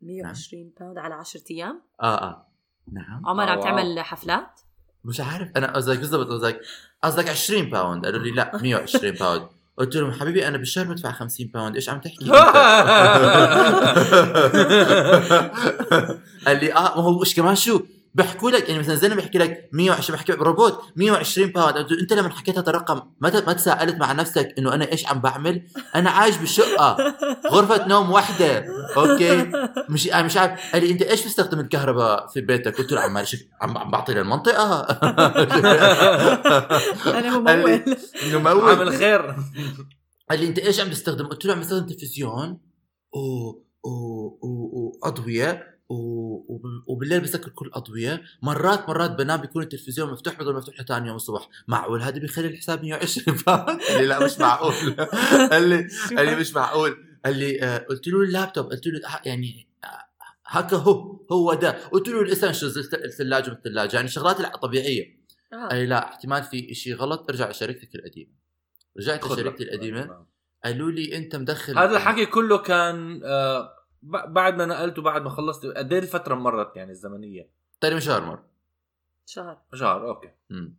[0.00, 2.52] 120 pound على 10 أيام؟ آه آه.
[2.92, 3.26] نعم.
[3.26, 3.60] عمر آه، عم.
[3.60, 4.60] تعمل حفلات؟
[5.06, 5.48] مش عارف.
[5.56, 6.60] أنا قصدك بالضبط قصدك
[7.04, 9.42] قصدك 20 pound قالوا لي لا 120 pound
[9.78, 12.24] قلت لهم حبيبي أنا بالشهر بدفع 50 pound إيش عم تحكي؟
[16.46, 17.80] قال لي آه ما هو إيش كمان شو؟
[18.16, 22.12] بيحكوا لك يعني مثلا زلمه بيحكي لك 120 بحكي روبوت 120 pound قلت له أنت
[22.12, 25.62] لما حكيت هذا الرقم ما ت- ما تساءلت مع نفسك إنه أنا إيش عم بعمل؟
[25.94, 27.14] أنا عايش بشقة
[27.50, 28.64] غرفة نوم واحدة.
[28.96, 29.50] okay؟
[29.88, 30.72] مش أنا مش عارف.
[30.72, 34.14] قال لي أنت إيش بتستخدم الكهرباء في بيتك؟ قلت له عم شك- عم عم بعطي
[34.14, 34.80] للمنطقة.
[37.18, 37.70] أنا ممول.
[38.26, 39.36] إنه مول عامل خير.
[40.30, 42.58] قال لي أنت إيش عم تستخدم؟ قلت له عم بستخدم تلفزيون.
[43.14, 43.48] و
[43.84, 43.90] و
[44.42, 51.06] و واضويه وبالليل بسكر كل الاضويه مرات مرات بنام بيكون التلفزيون مفتوح بضل مفتوح لثاني
[51.06, 51.48] يوم الصبح.
[51.68, 54.92] معقول؟ هذا بيخلي الحساب 120 pound قال لي لا مش معقول.
[55.52, 56.96] قال لي قال لي مش معقول.
[57.24, 58.66] قال لي آه، قلت له اللابتوب.
[58.66, 59.88] قلت له ه- يعني آه،
[60.46, 61.70] هكا هو هو ده.
[61.70, 65.16] قلت له ال essentials الثلاجة والثلاجة يعني شغلات الطبيعيه
[65.52, 65.66] آه.
[65.68, 68.30] قال لي لا احتمال في شيء غلط ارجع لشركتك القديمة.
[68.98, 69.64] رجعت لشركتي.
[69.64, 70.26] القديمة.
[70.64, 73.68] قالوا لي أنت مدخل هذا الحكي كله كان آه،
[74.06, 78.42] بعد ما نقلت وبعد ما خلصت قد إيه الفترة مرت يعني الزمنية؟ تقريبا شهر مر
[79.26, 79.62] شهر.
[79.74, 80.30] شهر okay.
[80.50, 80.76] مم.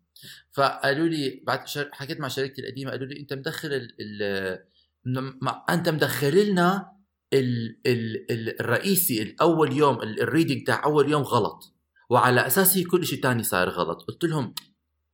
[0.51, 1.89] فقالوا لي بعد شر...
[1.93, 3.95] حكيت مع شركتي القديمة قالوا لي أنت مدخل ال...
[4.01, 4.59] ال...
[5.05, 5.65] م- مع...
[5.69, 6.91] أنت مدخل لنا
[7.33, 7.79] ال...
[7.85, 8.31] ال...
[8.31, 8.59] ال...
[8.59, 11.73] الرئيسي الأول يوم ال- ال reading تاع أول يوم غلط.
[12.09, 14.01] وعلى أساسه كل شيء تاني صار غلط.
[14.01, 14.53] قلت لهم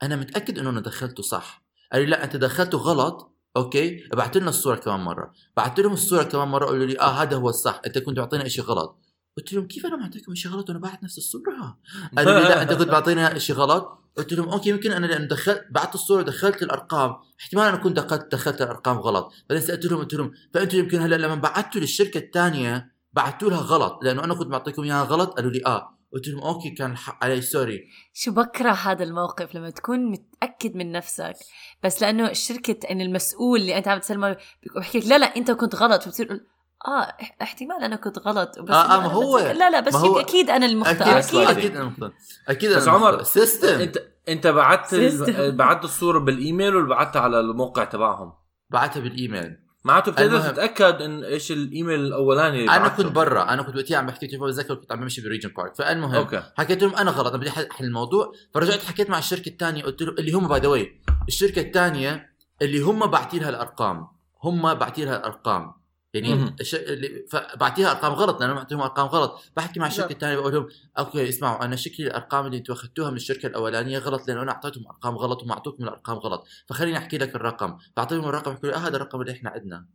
[0.04, 1.64] أنا متأكد إنه أنا دخلته صح.
[1.92, 5.32] قالوا لي لا أنت دخلته غلط okay؟ ابعت لنا الصورة كمان مرة.
[5.58, 7.82] بعت لهم الصورة كمان مرة قالوا لي آه هذا هو الصح.
[7.86, 9.00] أنت كنت معطينا شيء غلط.
[9.38, 11.78] قلت لهم كيف أنا معطيكم شيء غلط؟ وأنا باعت نفس الصورة.
[12.18, 15.66] قالوا لي لا أنت كنت معطينا شيء غلط قلت لهم okay يمكن أنا لأنه دخلت
[15.72, 17.16] بعت الصورة دخلت الأرقام.
[17.40, 19.32] احتمال أنا كنت دخلت دخلت الأرقام غلط.
[19.50, 24.00] بعدين سألت لهم قلت لهم فانتم يمكن هلأ لما بعتوا للشركة الثانية بعتوا لها غلط
[24.04, 25.98] لأنه أنا كنت معطيكم إياها غلط؟ قالوا لي آه.
[26.14, 27.84] قلت لهم okay كان الحق علي sorry.
[28.14, 31.36] شو بكره هذا الموقف لما تكون متأكد من نفسك؟
[31.84, 34.38] بس لأنه الشركة إن المسؤول اللي أنت عم تسلمه
[34.76, 36.02] بيحكي لك لا لا أنت كنت غلط.
[36.04, 36.46] فبتصير تقول
[36.88, 38.60] آه احتمال أنا كنت غلط.
[38.60, 40.92] بس آه، آه، إنه ما هو- لا لا بس هو- أكيد أنا المخطئ.
[40.92, 41.40] أكيد أكيد.
[41.40, 42.10] أكيد, أكيد أنا مخطئ
[42.48, 43.98] أكيد بس عمر، system أنت
[44.30, 45.56] أنت بعت ال...
[45.56, 48.34] بعت الصورة بالإيميل ولا بعتها على الموقع تبعهم.
[48.70, 49.58] بعتها بالإيميل.
[49.84, 50.52] معناته بتقدر المهم.
[50.52, 52.88] تتأكد إن إيش الإيميل الأولاني اللي أنا.
[52.88, 55.76] كنت برا أنا كنت وقتها عم بحكي تليفون بتذكر كنت عم بمشي ب Regent's Park
[55.76, 59.84] فالمهم okay حكيت لهم أنا غلط أنا بدي احل الموضوع فرجعت حكيت مع الشركة الثانية
[59.84, 60.86] قلت لهم اللي هم by the
[61.28, 62.30] الشركة الثانية
[62.62, 64.08] اللي هم باعتين لها الأرقام
[64.44, 65.74] هم باعتين لها الأرقام
[66.14, 66.56] يعني.
[66.62, 66.76] الش...
[66.76, 69.42] اللي فبعطيها أرقام غلط لأنه بعطيهم أرقام غلط.
[69.58, 70.12] بحكي مع الشركة.
[70.12, 70.68] الثانية بقول لهم
[71.00, 74.88] okay اسمعوا أنا شكلي الأرقام اللي أنتم اخذتوها من الشركة الأولانية غلط لأنه أنا أعطيتهم
[74.88, 76.46] أرقام غلط وما اعطوكم الأرقام غلط.
[76.68, 77.78] فخليني أحكي لك الرقم.
[77.98, 79.86] بعطيهم الرقم يقولوا لي آه هذا الرقم اللي إحنا عندنا.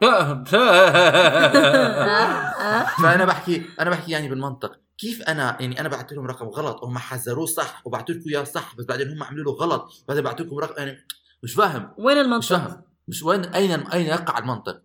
[3.02, 4.80] فأنا بحكي أنا بحكي يعني بالمنطق.
[4.98, 8.76] كيف أنا يعني أنا بعت لهم رقم غلط وهم حذروه صح وبعتوا لكم إياه صح
[8.76, 10.98] بس بعدين هم عملوا له غلط بعدين بعتوا لكم رقم يعني
[11.42, 11.90] مش فاهم.
[11.98, 12.82] وين مش المنطق؟ فاهم.
[13.08, 14.82] مش وين أين أين يقع المنطق؟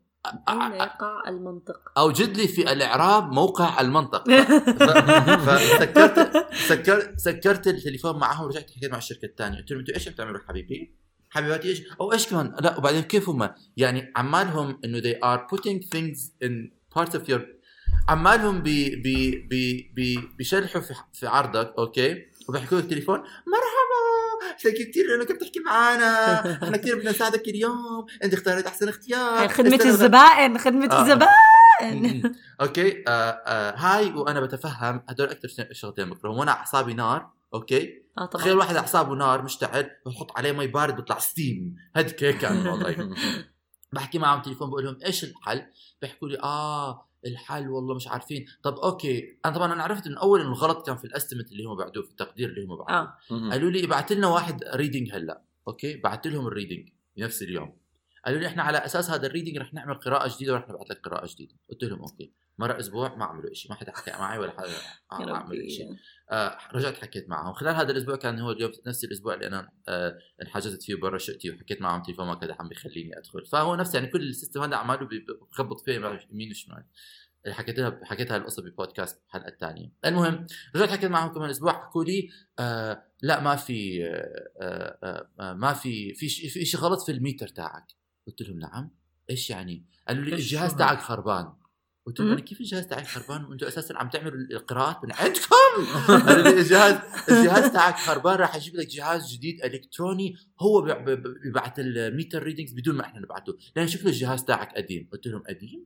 [0.75, 4.23] يقع المنطق؟ اوجد لي في الإعراب موقع المنطق
[5.45, 10.39] فسكرت سكرت سكرت التليفون معهم ورجعت حكيت مع الشركة الثانية قلت لهم أنتوا إيش بتعملوا
[10.47, 10.95] حبيبي؟
[11.29, 15.79] حبيباتي إيش؟ أو إيش كمان؟ لا وبعدين كيف هم؟ يعني عمالهم إنه they are putting
[15.95, 17.41] things in parts of your
[18.09, 24.75] عمالهم بي بي بي بي بيشلحوا في في عرضك أوكي وبيحكوا لك تليفون مرحبا ثانك
[24.75, 29.45] كثير إنك بتحكي معنا إحنا كثير بدنا نساعدك اليوم أنت اختارت أحسن اختيار
[29.84, 31.01] استنى- الزبائن خدمة آه.
[31.01, 32.36] الزبائن.
[32.62, 38.25] أوكي آه آه هاي وأنا بتفهم هدول أكثر شغلتين بكرههم وأنا أعصابي نار أوكي؟ آه
[38.25, 42.62] تخيل طبعا واحد أعصابه نار مشتعل بحط عليه مي بارد بيطلع ستيم هيك هيك كان
[42.62, 42.93] الوضع
[43.93, 45.65] بحكي معهم تليفون بقول لهم إيش الحل؟
[46.01, 48.45] بيحكوا لي آه الحل والله مش عارفين.
[48.63, 51.63] طب okay أنا طبعا أنا عرفت من أول إنه الغلط كان في ال estimate اللي
[51.63, 53.49] هم بعدوه في التقدير اللي هم بعدوه آه.
[53.51, 55.41] قالوا لي ابعت لنا واحد reading هلأ.
[55.67, 57.77] okay بعت لهم ال reading بنفس اليوم.
[58.25, 60.99] قالوا لي إحنا على أساس هذا ال reading رح نعمل قراءة جديدة ورح نبعث لك
[61.07, 61.55] قراءة جديدة.
[61.69, 62.31] قلت لهم okay.
[62.57, 65.95] مرة أسبوع ما عملوا شيء ما حدا حكى معي ولا حدا عمل شيء
[66.31, 67.53] آه رجعت حكيت معهم.
[67.53, 71.51] خلال هذا الأسبوع كان هو اليوم نفس الأسبوع اللي أنا آه انحجزت فيه برا شقتي
[71.51, 73.45] وحكيت معهم تليفون ما كان عم بيخليني أدخل.
[73.45, 75.09] فهو نفس يعني كل ال system هذا عماله
[75.51, 75.93] بخبط فيه
[76.31, 76.85] يمين وشمال.
[77.47, 79.91] حكيتها حكيتها القصة ببودكاست الحلقة الثانية.
[80.05, 85.53] المهم رجعت حكيت معهم كمان أسبوع حكوا لي آه لا ما في آه آه آه
[85.53, 87.85] ما في في شيء في شيء غلط في الميتر تاعك.
[88.27, 88.91] قلت لهم نعم.
[89.29, 91.53] إيش يعني؟ قالوا لي الجهاز تاعك خربان.
[92.05, 92.19] قلت.
[92.19, 95.55] أنا كيف الجهاز تاعي خربان؟ وأنتم أساسا عم تعملوا القراءات من عندكم؟
[96.59, 101.79] الجهاز الجهاز تاعك خربان راح أجيب لك جهاز جديد إلكتروني هو بيع- ب- ب- بيبعت
[101.79, 105.09] ال meter readings بدون ما إحنا نبعته لأن شكله الجهاز تاعك قديم.
[105.13, 105.85] قلت لهم قديم؟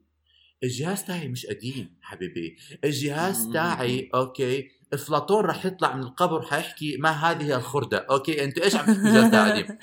[0.63, 2.57] الجهاز تاعي مش قديم حبيبي.
[2.83, 3.49] الجهاز.
[3.53, 7.97] تاعي okay افلاطون راح يطلع من القبر حيحكي ما هذه الخردة.
[7.97, 9.77] okay أنتوا إيش عم تحكوا الجهاز تاعي قديم؟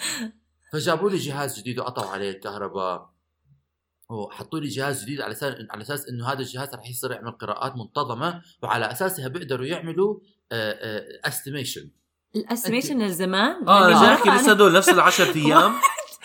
[0.72, 3.15] فجابوا لي جهاز جديد وقطعوا عليه الكهرباء.
[4.10, 7.72] وحطوا لي جهاز جديد على أساس على أساس إنه هذا الجهاز راح يصير يعمل قراءات
[7.76, 10.18] منتظمة وعلى أساسها بيقدروا يعملوا
[11.24, 11.90] استيميشن
[12.36, 15.72] الاستيميشن الزمان آه أنا يعني جاي مرة احكي لسه هدول نفس العشر أيام.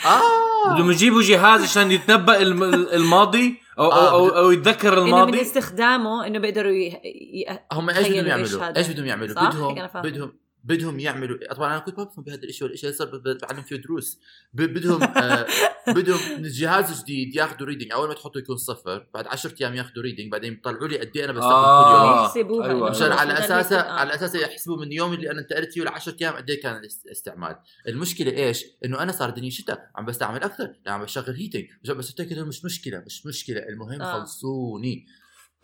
[0.06, 0.74] آه.
[0.74, 5.02] بدهم يجيبوا جهاز عشان يتنبأ الم- الماضي أو أو, آه، أو, بد- أو يتذكر إنه
[5.02, 6.86] من الماضي استخدامه إنه بيقدروا ي...
[7.06, 7.60] ي...
[7.72, 9.76] هم إيش بدهم يعملوا؟ إيش بدهم يعملوا؟ بدهم.
[10.02, 13.76] بدهم بدهم يعملوا طبعا أنا كنت ما بفهم بهذا الشيء ولا شيء صار بعلم فيه
[13.76, 14.20] دروس.
[14.54, 15.48] بدهم آه
[15.98, 20.32] بدهم الجهاز جديد ياخذوا reading أول ما تحطه يكون صفر بعد 10 أيام ياخذوا reading
[20.32, 22.02] بعدين يطلعوا لي قد إيه أنا بستخدم آه.
[22.02, 22.26] كل يوم.
[22.26, 22.66] يحسبوها.
[22.66, 22.90] أيوة، إنه أيوة.
[22.90, 23.92] مشان على أساسه آه.
[23.92, 26.82] على أساسه يحسبوا من اليوم اللي أنا انتقلت فيه ل 10 أيام قد إيه كان
[27.06, 27.56] الاستعمال.
[27.88, 30.74] المشكلة إيش؟ إنه أنا صار الدنيا شتاء عم بستعمل أكثر.
[30.86, 33.60] لا عم بشغل heating بس لهم مش مشكلة مش مشكلة.
[33.60, 34.14] المهم آه.
[34.14, 35.06] طب خلصوني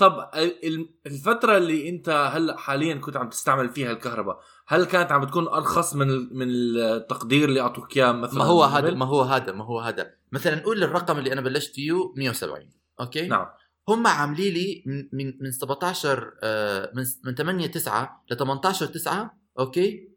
[0.01, 5.25] ال- ال- الفترة اللي أنت هلأ حاليا كنت عم تستعمل فيها الكهرباء، هل كانت عم
[5.25, 9.51] بتكون أرخص من من التقدير اللي اعطوك اياه مثلا ما هو؟ هذا ما هو هذا
[9.51, 10.13] ما هو هذا.
[10.31, 13.45] مثلا نقول الرقم اللي أنا بلشت فيه 170 أوكي؟ نعم.
[13.89, 19.37] هم عاملين لي من من من 17 آه، من من 8 9 ل 18 9
[19.59, 20.09] أوكي؟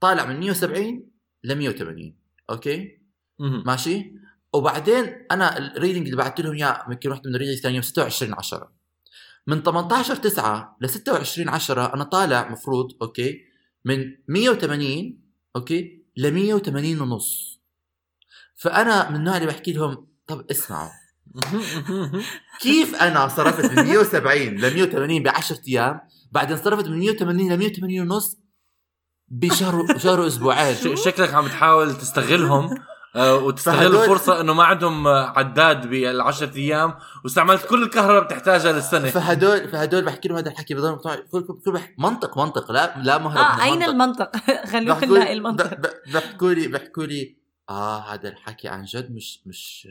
[0.00, 1.06] طالع من 170
[1.44, 2.14] ل 180
[2.50, 2.98] okay؟
[3.38, 3.62] مهم.
[3.66, 4.12] ماشي؟
[4.52, 7.82] وبعدين أنا ال reading اللي بعثت لهم إياه يمكن واحدة من ال readings كان يوم
[7.82, 8.72] 26 10
[9.46, 13.46] من 18 9 ل 26 10 أنا طالع مفروض okay؟
[13.86, 15.18] من 180
[15.56, 17.60] okay؟ ل 180 ونص.
[18.56, 20.90] فأنا من النوع اللي بحكي لهم طب اسمعوا.
[22.62, 26.00] كيف أنا صرفت من 170 ل 180 ب 10 أيام
[26.32, 28.36] بعدين صرفت من 180 ل 180 ونص
[29.28, 32.70] بشهر شهر وأسبوعين؟ ش- شكلك عم تحاول تستغلهم.
[33.16, 39.10] وتستغل فهدول- الفرصة إنه ما عندهم آه، عداد بالعشرة أيام واستعملت كل الكهرباء بتحتاجها للسنة.
[39.10, 42.72] فهدول فهدول بحكي لهم هذا الحكي بضل كل كل كل بح- منطق منطق.
[42.72, 44.30] لا لا مهرب آه أين المنطق.
[44.74, 45.80] بحكوا نلاقي المنطق.
[46.14, 47.36] بحكوا لي بحكوا لي
[47.70, 49.88] آه هذا الحكي عن جد مش مش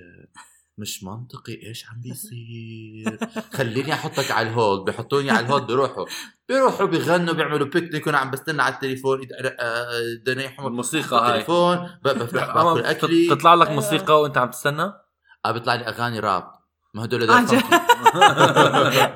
[0.78, 3.18] مش منطقي إيش عم بيصير.
[3.54, 6.06] خليني أحطك على الهولد بحطوني على الهولد بيروحوا.
[6.50, 9.28] بيروحوا بيغنوا بيعملوا بيكنيك وأنا عم بستنى على التليفون.
[9.60, 11.30] آه، دنيحهم الموسيقى هاي.
[11.30, 11.90] التليفون.
[12.04, 13.30] بأكل أكلي.
[13.30, 14.94] تطلع لك موسيقى وأنت عم تستنى؟
[15.46, 16.55] آه بيطلع لي أغاني راب.
[16.96, 17.64] ما هدول عن جد.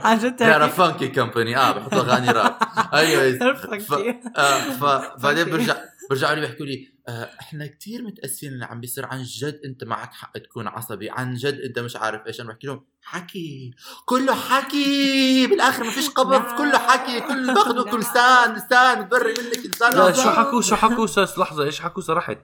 [0.03, 1.57] عن جد they're a funky company.
[1.57, 2.57] آه بحطوا اغاني راب.
[2.99, 3.43] anyways
[3.81, 3.93] ف...
[4.37, 5.75] آه فبعدين برجع
[6.09, 9.05] برجعوا لي بيحكوا لي آه إحنا كثير متأسفين اللي عم بيصير.
[9.05, 11.09] عن جد أنت معك حق تكون عصبي.
[11.09, 12.41] عن جد أنت مش عارف إيش.
[12.41, 13.71] أنا بحكي لهم حكي.
[14.05, 15.47] كله حكي.
[15.47, 16.41] بالآخر ما فيش قبض.
[16.59, 17.21] كله حكي.
[17.21, 21.63] كله باخذه كل لسان لسان ببري منك لسان لا شو حكوا؟ شو حكوا؟ لحظة.
[21.63, 22.37] إيش حكوا؟ صرحت.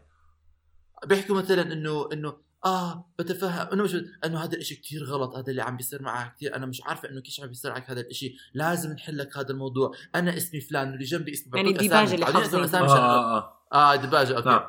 [1.06, 3.68] بيحكوا مثلا انه إنه آه بتفهم.
[3.74, 6.82] انه مش إنه هذا الإشي كتير غلط هذا اللي عم بيصير معك كثير أنا مش
[6.84, 8.38] عارفة إنه كيف عم بيصير معك هذا الإشي.
[8.54, 9.92] لازم نحل لك هذا الموضوع.
[10.16, 12.14] أنا اسمي فلان واللي جنبي اسمي يعني أسامي.
[12.14, 12.64] اللي حافظين.
[12.64, 13.38] اسامي آه آه
[13.74, 13.94] آه.
[13.94, 14.50] آه دباجه أوكي.
[14.50, 14.62] نعم.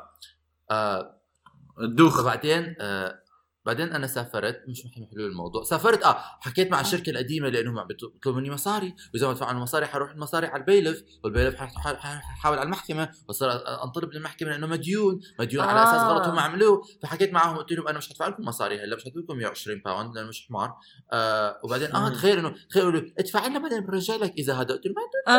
[0.71, 1.17] آه
[1.81, 3.19] الدوخ فبعدين آه
[3.67, 5.63] بعدين أنا سافرت مش محل حلول الموضوع.
[5.63, 9.85] سافرت آه حكيت مع الشركة القديمة لأنهم عم بيطلبوا مني مصاري وإذا ما دفعوا مصاري
[9.85, 13.51] حروح المصاري على ال bailiff وال bailiff ح- ح- ح- ححاول على المحكمة وصار
[13.83, 16.07] أنطلب للمحكمة لأنه مديون مديون على أساس آه.
[16.13, 16.81] غلط هم عملوه.
[17.03, 20.15] فحكيت معهم قلت لهم أنا مش حدفع لكم مصاري هلا مش حدفع لكم 120 pound
[20.15, 20.73] لأنه مش حمار.
[21.13, 22.09] آه وبعدين آه.
[22.09, 24.95] تخيل إنه تخيل ادفع لنا بعدين بنرجع لك إذا هذا قلت لهم
[25.27, 25.31] آه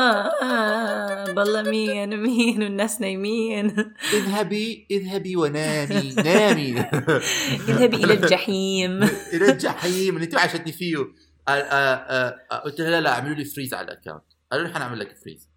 [0.43, 3.95] آه بالله مين مين والناس نايمين.
[4.13, 6.81] اذهبي اذهبي ونامي نامي.
[7.69, 9.03] اذهبي إلى الجحيم
[9.33, 10.97] إلى الجحيم اللي انت عاشتني فيه
[12.65, 15.49] قلت لها لا لا اعملوا لي freeze على ال account قالوا لي حنعمل لك freeze.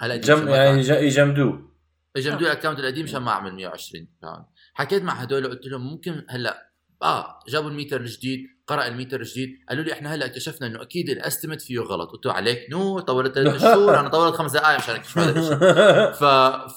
[0.00, 1.68] هلا جم يعني يجمدوه.
[2.16, 4.44] جمدوا ال account القديم عشان ما أعمل 120 pound
[4.74, 6.68] حكيت مع هدول قلت لهم ممكن هلا
[7.02, 11.16] آه جابوا الميتر الجديد قرأ الميتر الجديد قالوا لي إحنا هلا اكتشفنا إنه أكيد ال
[11.16, 12.10] estimate فيه غلط.
[12.10, 16.12] قلت له عليك؟ نور طولت ثلاث شهور أنا طولت خمس دقائق مشان اكتشف هذا الشيء
[16.20, 16.24] ف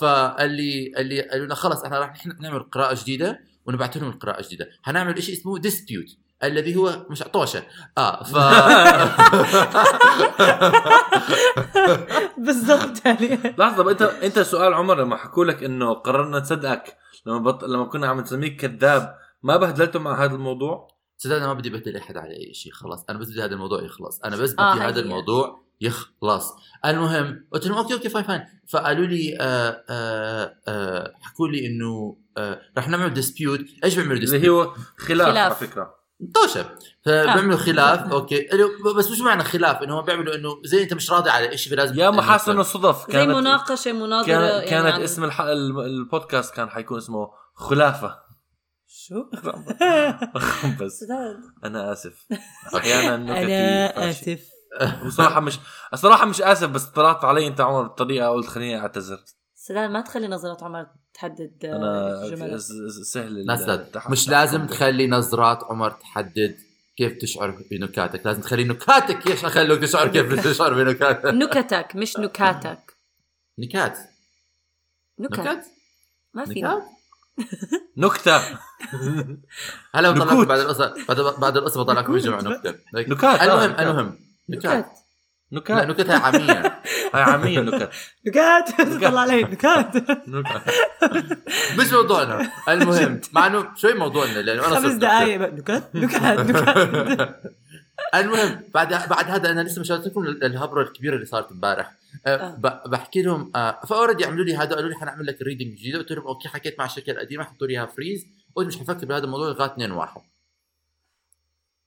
[0.01, 3.39] فقال لي قال لي قالوا لنا خلص إحنا راح نحن نعمل قراءة جديدة.
[3.65, 6.05] ونبعث لهم القراءه الجديده حنعمل شيء اسمه ديسبيوت
[6.43, 7.63] الذي هو مش طوشه
[7.97, 8.35] آه ف
[12.45, 13.39] بالضبط يعني.
[13.57, 17.63] لحظة بقى أنت أنت سؤال عمر لما حكوا لك إنه قررنا نصدقك لما بط...
[17.63, 20.87] لما كنا عم نسميك كذاب ما بهدلتوا مع هذا الموضوع؟
[21.25, 24.21] أنا ما بدي بدل أحد على أي شيء خلاص أنا بس بدي هذا الموضوع يخلص.
[24.25, 24.99] أنا بس بدي آه، هذا.
[24.99, 26.53] الموضوع يخلص.
[26.85, 32.17] المهم قلت لهم okay okay fine fine فقالوا لي آه آه آه حكوا لي إنه
[32.37, 35.37] آه رح نعمل dispute إيش بيعملوا ال dispute هو خلاف, خلاف.
[35.37, 36.01] على فكرة.
[36.35, 36.65] طوشه
[37.05, 38.47] فبيعملوا خلاف okay.
[38.47, 41.73] قالوا- بس مش معنى خلاف إنه هم بيعملوا إنه زي أنت مش راضي على شيء
[41.73, 45.41] فلازم يا محاسن الصدف زي كانت مناقشة مناظرة كان يعني كانت عن- اسم الح...
[45.41, 48.15] الم- البودكاست كان حيكون اسمه خلافة.
[48.87, 49.23] شو؟
[50.81, 51.05] بس.
[51.63, 52.25] أنا آسف.
[52.75, 54.09] أحيانا أنا.
[54.09, 54.39] آسف.
[55.05, 55.59] بصراحة مش
[55.93, 59.19] الصراحه مش آسف بس طلعت علي أنت عمر بطريقة قلت خليني أعتذر.
[59.55, 62.57] سداد ما تخلي نظرات عمر تحدد آه، أنا
[63.03, 63.45] سهل
[64.09, 66.55] مش لازم تخلي نظرات عمر تحدد
[66.97, 68.25] كيف تشعر بنكاتك.
[68.25, 71.25] لازم تخلي نكاتك إيش اخلوك تشعر كيف تشعر بنكاتك.
[71.25, 72.97] نكتك مش نكاتك.
[73.59, 73.97] نكات.
[75.19, 75.39] نكت.
[75.39, 75.65] نكات؟
[76.33, 76.61] ما في.
[76.61, 76.83] نكات؟
[77.97, 78.41] نكتة.
[79.95, 80.45] هلا بطلعكم.
[80.45, 82.75] بعد القصة بعد بعد القصة بطلعكم بجمع نكتة.
[82.95, 83.09] هيك.
[83.09, 83.79] نكات آه، المهم نكات.
[83.87, 84.30] المهم.
[84.51, 84.85] نكات.
[85.51, 85.87] نكات.
[85.87, 86.81] نكت هاي عامية.
[87.13, 87.89] هاي عامية نكت
[88.27, 88.81] نكات.
[89.05, 89.95] طلع علي نكات.
[90.27, 90.61] نكت
[91.79, 92.51] مش موضوعنا.
[92.69, 95.41] المهم مع إنه شوي موضوعنا لأنه أنا خمس دقائق.
[95.41, 96.39] نكت نكات.
[96.49, 97.41] نكات.
[98.15, 101.91] المهم بعد بعد هذا أنا لسه مشاركت لكم الهبرة الكبيرة اللي صارت امبارح.
[102.25, 102.55] آه، آه.
[102.55, 106.11] ب- بحكي لهم آه، فأوريدي عملوا لي هذا قالوا لي حنعمل لك ريدنج جديده قلت
[106.11, 109.47] لهم أوكي حكيت مع الشركة القديمه حطوا لي اياها فريز قلت مش حفكر بهذا الموضوع
[109.49, 110.21] لغاية 2 1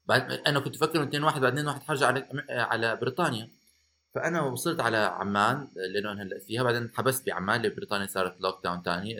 [0.06, 3.48] بعد أنا كنت أفكر إنه 2 1 بعد 2 1 حرجع على آه، على بريطانيا
[4.14, 8.82] فأنا وصلت على عمان لأنه أنا هلأ فيها بعدين حبست بعمان لأن بريطانيا صارت lockdown
[8.82, 9.16] ثاني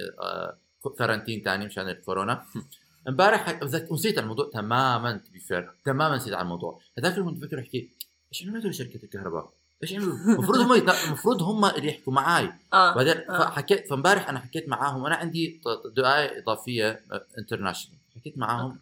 [0.99, 2.45] quarantine ثاني مشان الكورونا
[3.09, 7.91] امبارح نسيت الموضوع تماما بفير تماما نسيت عن الموضوع هذاك اليوم كنت بفكر أحكي
[8.33, 13.39] إيش عملوا شركة الكهرباء؟ إيش عملوا؟ المفروض هم المفروض هم اللي يحكوا معي بعدين آه.
[13.39, 15.61] فحكيت فامبارح أنا حكيت معاهم وأنا عندي
[15.97, 17.01] دقائق إضافية
[17.39, 18.79] انترناشونال حكيت معاهم.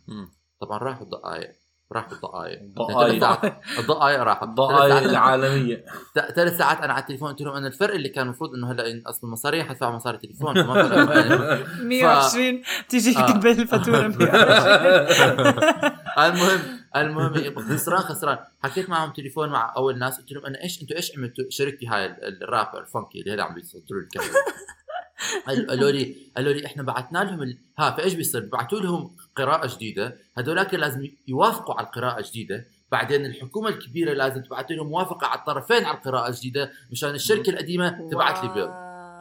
[0.60, 1.61] طبعا راحوا الدقائق
[1.92, 3.54] راحوا الدقائق الدقائق.
[3.78, 5.84] الدقائق راحت ساعات- العالمية.
[6.34, 9.26] ثلاث ساعات أنا على التليفون قلت لهم أنا الفرق اللي كان المفروض إنه هلا اصل
[9.26, 10.54] المصاري حدفع مصاري تليفون.
[10.62, 10.96] فما فرق.
[11.08, 11.64] معي.
[11.84, 13.14] 120 تيجي.
[13.14, 16.60] تقبل الفاتورة 120 المهم
[16.96, 18.38] المهم خسران خسران.
[18.64, 22.06] حكيت معهم تليفون مع أول ناس قلت لهم أنا إيش أنتوا إيش عملتوا شركتي هاي
[22.06, 24.52] ال- الرابر الفانكي اللي هلا عم بيصدروا الكهرباء قال-
[25.46, 27.56] قالوا لي قالوا لي إحنا بعثنا لهم ال...
[27.78, 33.68] ها فإيش بيصير؟ ببعثوا لهم قراءة جديدة هذولاك لازم يوافقوا على القراءة الجديده بعدين الحكومة
[33.68, 38.54] الكبيرة لازم تبعث لهم موافقة على الطرفين على القراءة الجديدة مشان الشركة القديمة تبعث لي
[38.54, 38.68] بيل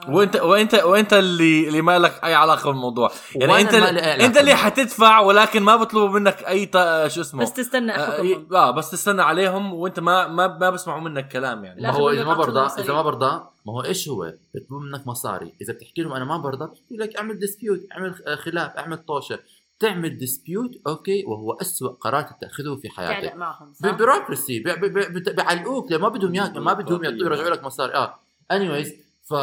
[0.07, 4.11] وانت وانت وانت اللي اللي ما لك أي علاقة بالموضوع يعني أنت ما لي أي
[4.11, 4.55] علاقة أنت اللي.
[4.55, 6.77] حتدفع ولكن ما بيطلبوا منك أي ط...
[7.07, 11.01] شو اسمه بس تستنى آه, حكمهم آه بس تستنى عليهم وأنت ما ما ما بسمعوا
[11.01, 12.81] منك كلام يعني ما هو إذا ما برضى.
[12.81, 16.37] إذا ما برضى ما هو إيش هو؟ بيطلبوا منك مصاري، إذا بتحكي لهم أنا ما
[16.37, 19.39] برضى بيحكوا لك أعمل dispute، أعمل آه، خلاف، أعمل طوشة،
[19.79, 23.35] تعمل dispute okay وهو أسوأ قرار تتخذه في حياتك.
[23.35, 27.49] معهم صح؟ bureaucracy بي- بي- بي- بت- بيعلقوك لما بدهم إياك ما بدهم يعطوا يرجعوا
[27.49, 28.15] لك مصاري آه
[28.51, 28.93] anyways
[29.29, 29.33] ف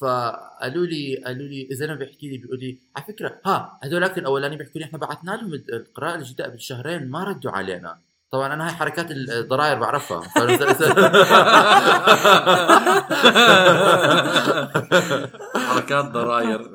[0.00, 4.56] فقالوا لي قالوا لي إذا أنا بيحكي لي بيقول لي على فكرة ها هذولاك الأولاني
[4.56, 7.98] بيحكوا لي إحنا بعثنا لهم القراءة الجديده قبل شهرين ما ردوا علينا.
[8.32, 10.20] طبعا أنا هاي حركات الضراير بعرفها.
[15.68, 16.68] حركات ضراير.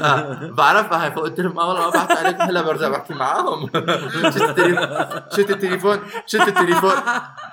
[0.58, 3.70] بعرفها هاي فقلت لهم آه والله ما بعثت عليكم هلا برجع بحكي معاهم.
[5.36, 6.92] شلت التليفون؟ شلت التليفون؟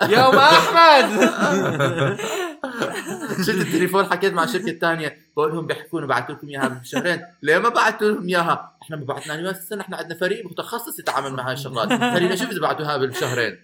[0.09, 1.29] يا أم أحمد!
[3.41, 7.57] شلت التليفون حكيت مع شركة ثانية بقول لهم بيحكوا لنا بعثوا لكم إياها بشهرين ليه
[7.57, 11.47] ما بعثوا لهم إياها؟ إحنا ما بعثنا لهم استنى إحنا عندنا فريق متخصص يتعامل مع
[11.47, 11.87] هاي الشغلات.
[11.89, 13.57] خلينا نشوف اذا بعثوها بالشهرين؟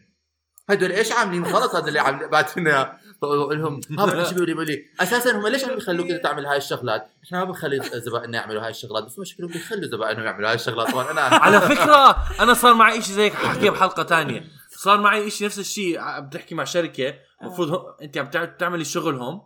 [0.69, 2.19] هدول إيش عاملين؟ غلط هذا اللي عم
[2.57, 2.99] إياها.
[3.21, 7.09] بقول لهم بدي شو بيقولوا لي أساسا هم ليش عم بيخلوك إنت تعمل هاي الشغلات؟
[7.25, 10.91] إحنا ما بنخلي زبائننا يعملوا هاي الشغلات بس مشكلهم بيخلوا زبائنهم يعملوا هاي الشغلات.
[10.91, 14.43] طبعا أنا على فكرة أنا صار معي شيء زي حكيه بحلقة تانية.
[14.77, 19.41] صار معي شيء نفس الشيء بتحكي مع شركة المفروض أنت عم تع- تعملي شغلهم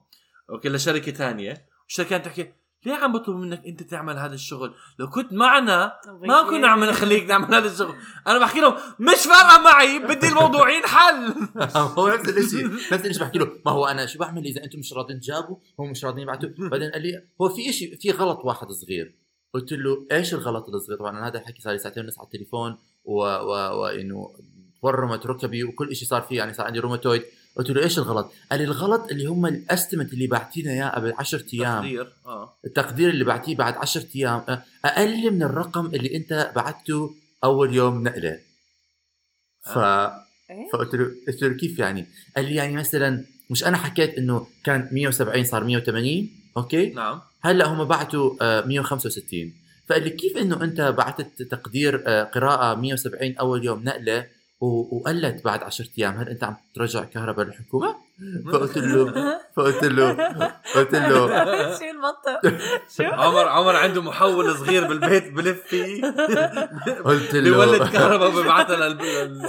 [0.49, 2.53] أوكي لشركه تانية والشركة تحكي
[2.85, 7.23] ليه عم بطلب منك أنت تعمل هذا الشغل؟ لو كنت معنا ما كنا عم نخليك
[7.29, 7.95] نعمل هذا الشغل.
[8.27, 11.33] أنا بحكي لهم مش فارقة معي بدي الموضوع ينحل
[11.97, 13.51] هو نفس الشيء نفس الشيء بحكي له.
[13.65, 16.49] ما هو أنا شو بعمل إذا أنتم مش راضيين تجابوا هم مش راضيين يبعثوا.
[16.57, 19.15] بعدين قال لي هو في شيء في غلط واحد صغير.
[19.53, 23.21] قلت له إيش الغلط الصغير؟ طبعا هذا الحكي صار لي ساعتين ونص على التليفون و...
[23.21, 23.81] و...
[23.81, 24.33] وانه
[24.81, 27.23] تورمت ركبي وكل شيء صار فيه يعني صار عندي روماتويد
[27.57, 31.43] قلت له إيش الغلط؟ قال لي الغلط اللي هم الأستمت اللي بعتينا إياه قبل 10
[31.53, 36.51] أيام تقدير آه التقدير اللي بعتيه بعد 10 أيام أ- أقل من الرقم اللي أنت
[36.55, 38.39] بعته أول يوم نقلة
[39.65, 44.17] ف إيه؟ فقلت له قلت له كيف يعني؟ قال لي يعني مثلا مش أنا حكيت
[44.17, 49.53] إنه كان 170 صار 180 أوكي؟ نعم هلأ هم بعتوا آه، 165
[49.89, 54.27] فقال لي كيف إنه أنت بعثت تقدير آه، قراءة 170 أول يوم نقلة
[54.59, 57.95] وقلت بعد 10 أيام هل أنت عم ترجع كهرباء للحكومة؟
[58.53, 59.13] فقلت له
[59.55, 60.11] فقلت له
[60.75, 61.27] قلت له.
[61.79, 62.59] شو المنطق
[62.97, 66.01] شو؟ عمر عمر عنده محول صغير بالبيت بلف فيه
[67.05, 69.41] قلت بيولد له كهرباء ببعثها لل لل-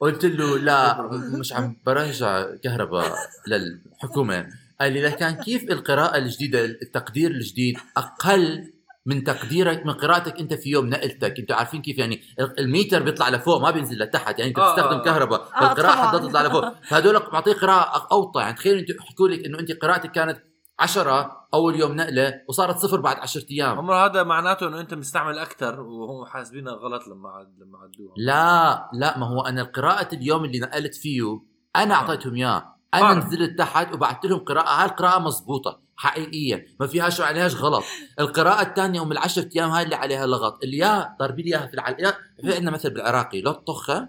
[0.00, 3.16] قلت له لا مش عم برجع كهرباء
[3.48, 4.46] للحكومة.
[4.80, 8.72] قال لي لكن كيف القراءة الجديدة التقدير الجديد أقل
[9.06, 11.38] من تقديرك من قراءتك أنت في يوم نقلتك.
[11.38, 12.22] أنتوا عارفين كيف يعني
[12.58, 14.38] الميتر بيطلع لفوق ما بينزل لتحت.
[14.38, 15.02] يعني أنت آه، بتستخدم آه.
[15.02, 16.06] كهرباء آه، فالقراءه طبعاً.
[16.06, 16.74] حتى تطلع لفوق.
[16.88, 18.40] فهدول معطيه قراءة أوطى.
[18.40, 20.38] يعني تخيل أنتوا يحكوا لك إنه أنت قراءتك كانت
[20.78, 23.78] عشرة أول يوم نقلة وصارت صفر بعد 10 أيام.
[23.78, 28.14] عمر هذا معناته إنه أنت مستعمل أكثر وهم حاسبينها غلط لما عد لما عدوها.
[28.16, 31.40] لا لا ما هو أنا قراءة اليوم اللي نقلت فيه
[31.76, 32.76] أنا أعطيتهم إياه.
[32.94, 33.14] أنا.
[33.14, 34.80] نزلت تحت وبعثت لهم قراءة.
[34.80, 37.84] هاي القراءة مزبوطة حقيقية ما فيهاش عليهاش غلط.
[38.20, 41.74] القراءة الثانية ام العشرة أيام هاي اللي عليها لغط اللي يا ضاربين لي إياها في
[41.74, 41.96] العل...
[42.42, 43.40] في عندنا مثل بالعراقي.
[43.40, 44.08] لو تطخها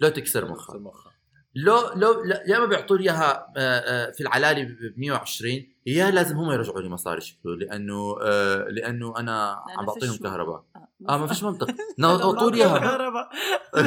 [0.00, 1.12] لو تكسر مخها مخها
[1.54, 6.10] لو لو لا- يا ما بيعطوا لي إياها آه، آه، في العلالي ب 120 يا
[6.10, 10.16] لازم هم يرجعوا لي مصاري شكله لأنه آه، لأنه أنا عم بعطيهم.
[10.16, 10.64] كهرباء.
[11.08, 11.66] آه ما فيش منطق.
[11.98, 13.28] نعطوا لي اياها كهرباء.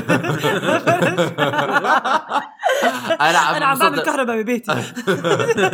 [2.84, 4.72] أنا عم أنا عم بعمل كهرباء ببيتي.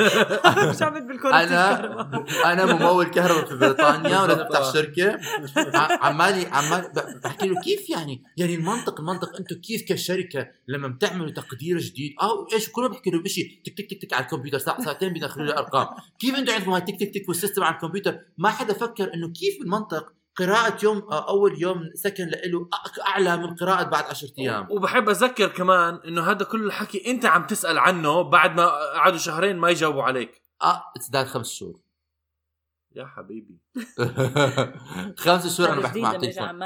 [0.69, 5.19] مش عم بالكورة أنا أنا ممول كهرباء في بريطانيا ولازم افتح شركة.
[6.01, 6.91] عمالي عمال
[7.23, 12.47] بحكي له كيف يعني؟ يعني المنطق المنطق أنتم كيف كشركة لما بتعملوا تقدير جديد؟ أو
[12.53, 14.57] إيش كله بحكي له بشيء تك تك تك تك على الكمبيوتر.
[14.57, 15.87] ساعه ساعتين بيدخلوا لي أرقام.
[16.19, 19.61] كيف أنتم عندكم هاي تك تك تك والسيستم على الكمبيوتر؟ ما حدا فكر إنه كيف
[19.61, 22.69] المنطق قراءة يوم أول يوم سكن له
[23.07, 24.67] أعلى من قراءة بعد 10 أيام.
[24.71, 29.57] وبحب أذكر كمان إنه هذا كل الحكي أنت عم تسأل عنه بعد ما قعدوا شهرين
[29.57, 30.41] ما يجاوبوا عليك.
[30.61, 31.79] آه ازداد خمس شهور.
[32.95, 33.59] يا حبيبي.
[35.23, 36.61] خمس شهور أنا بحكي مع التليفون.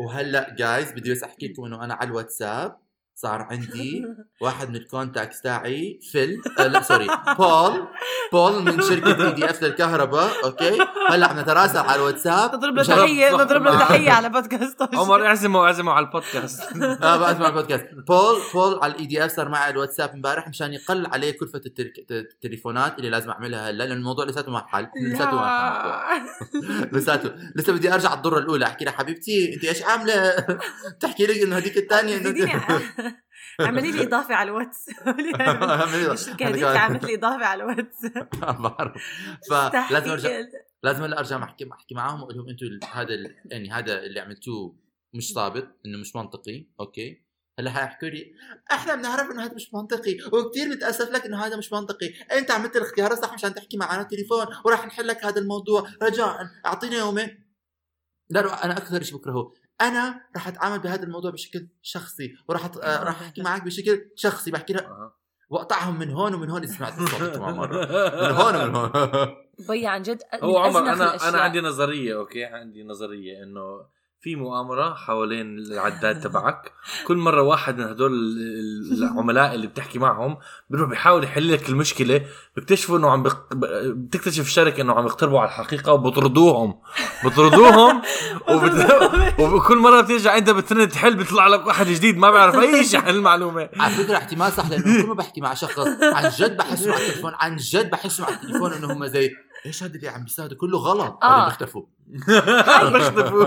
[0.00, 2.78] وهلأ جايز بدي بس احكي لكم إنه أنا على الواتساب
[3.22, 4.04] صار عندي
[4.42, 7.06] واحد من ال contacts تاعي فيل آه لا sorry.
[7.38, 7.86] بول.
[8.32, 12.54] بول من شركة EDF للكهرباء أوكي؟ هلأ عم نتراسل على الواتساب.
[12.54, 12.96] نضرب له صح.
[13.32, 14.82] نضرب له تحية على بودكاست.
[14.94, 16.60] عمر اعزمه اعزمه على البودكاست.
[17.02, 17.86] آه بسمع البودكاست.
[18.06, 21.60] بول بول على ال EDF صار معي على الواتساب امبارح مشان يقل عليه كلفة
[22.10, 24.88] التليفونات اللي لازم أعملها هلأ لأن الموضوع لساته ما حل.
[25.02, 26.22] لساته ما حل.
[26.92, 27.30] لساته.
[27.56, 28.66] لسه بدي أرجع الضره الأولى.
[28.66, 30.36] أحكي لها حبيبتي أنت إيش عاملة؟
[31.00, 32.16] تحكي لي إنه هذيك الثانية.
[33.60, 34.88] اعملي لي اضافة على الواتس.
[36.12, 37.14] الشركة هذيك عملت لي.
[37.14, 38.06] إضافة على الواتس.
[38.42, 39.02] بعرف.
[39.50, 40.30] فلازم ارجع
[40.82, 44.76] لازم هلا أرجع احكي أحكي معاهم وأقول لهم أنتم هذا يعني هذا اللي عملتوه
[45.14, 47.22] مش ثابت إنه مش منطقي أوكي؟
[47.58, 48.34] هلا حيحكوا لي
[48.72, 52.76] إحنا بنعرف إنه هذا مش منطقي وكثير متاسف لك إنه هذا مش منطقي أنت عملت
[52.76, 55.88] الاختيار الصح مشان تحكي معنا تليفون وراح نحل لك هذا الموضوع.
[56.02, 57.52] رجاء اعطينا يومين.
[58.30, 63.02] لا، أنا أكثر شيء بكرهه أنا راح أتعامل بهذا الموضوع بشكل شخصي وراح أت- آه،
[63.04, 65.14] راح أحكي معك بشكل شخصي بحكي لها آه.
[65.50, 66.66] وأقطعهم من هون ومن هون.
[66.66, 67.86] سمعت الصوت كمان مرة.
[68.28, 68.90] من هون ومن هون.
[69.68, 71.28] بي عن جد هو عمر أنا الأشياء.
[71.28, 73.80] أنا عندي نظرية أوكي؟ عندي نظرية إنه
[74.22, 76.72] في مؤامرة حوالين العداد تبعك.
[77.06, 80.36] كل مرة واحد من هدول ال- العملاء اللي بتحكي معهم
[80.70, 82.24] بيروح بيحاول يحل لك المشكلة
[82.56, 83.36] بيكتشفوا إنه عم بق...
[83.86, 86.74] بتكتشف الشركة إنه عم يقتربوا على الحقيقة وبطردوهم.
[87.24, 88.02] بطردوهم.
[88.50, 88.90] وبت...
[89.40, 93.08] وكل مرة بترجع انت بترن تحل بيطلع لك واحد جديد ما بيعرف أي شيء عن
[93.08, 93.68] المعلومة.
[93.76, 95.78] على فكرة احتمال صح لأنه كل ما بحكي مع شخص.
[96.02, 97.32] عن جد بحسوا على التليفون.
[97.34, 99.30] عن جد بحسوا على التليفون إنه هم زي
[99.66, 101.18] إيش هذا اللي عم بيساعدوا كله غلط.
[101.24, 101.44] آه.
[101.44, 101.82] بيختفوا.
[102.92, 103.46] بيختفوا.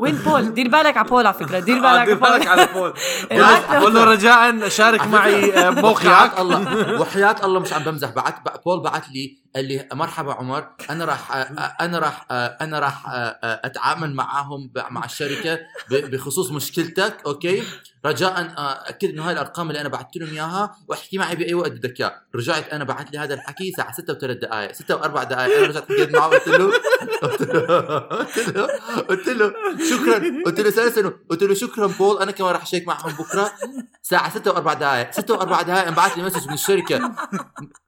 [0.00, 1.58] وين بول؟ دير بالك على بول على فكرة.
[1.58, 2.92] دير آه، بالك دير على بالك بول.
[3.30, 7.82] على ابعت قول له رجاء شارك معي آه، وحياة موقعك الله وحياة الله مش عم
[7.84, 8.10] بمزح.
[8.10, 11.32] بعت بول بعت لي قال لي مرحبا عمر أنا راح
[11.80, 13.02] أنا راح أنا راح
[13.44, 15.58] أتعامل معاهم مع الشركة
[15.90, 17.62] بخصوص مشكلتك أوكي؟
[18.08, 18.52] رجاء
[18.86, 22.12] أكد إنه هاي الأرقام اللي أنا بعثت لهم إياها وأحكي معي بأي وقت بدك اياه
[22.36, 25.84] رجعت أنا بعت لي هذا الحكي الساعة 6 و3 دقائق 6 و4 دقائق أنا رجعت
[25.92, 26.72] حكيت معه قلت له
[27.22, 27.42] قلت
[28.48, 28.66] له
[29.08, 29.52] قلت له
[29.90, 30.42] شكرا.
[30.46, 33.52] قلت له سنة قلت له شكرا بول أنا كمان راح أ check معهم بكرة.
[34.02, 37.12] الساعة 6 و4 دقائق 6 و4 دقائق انبعث لي message من الشركة.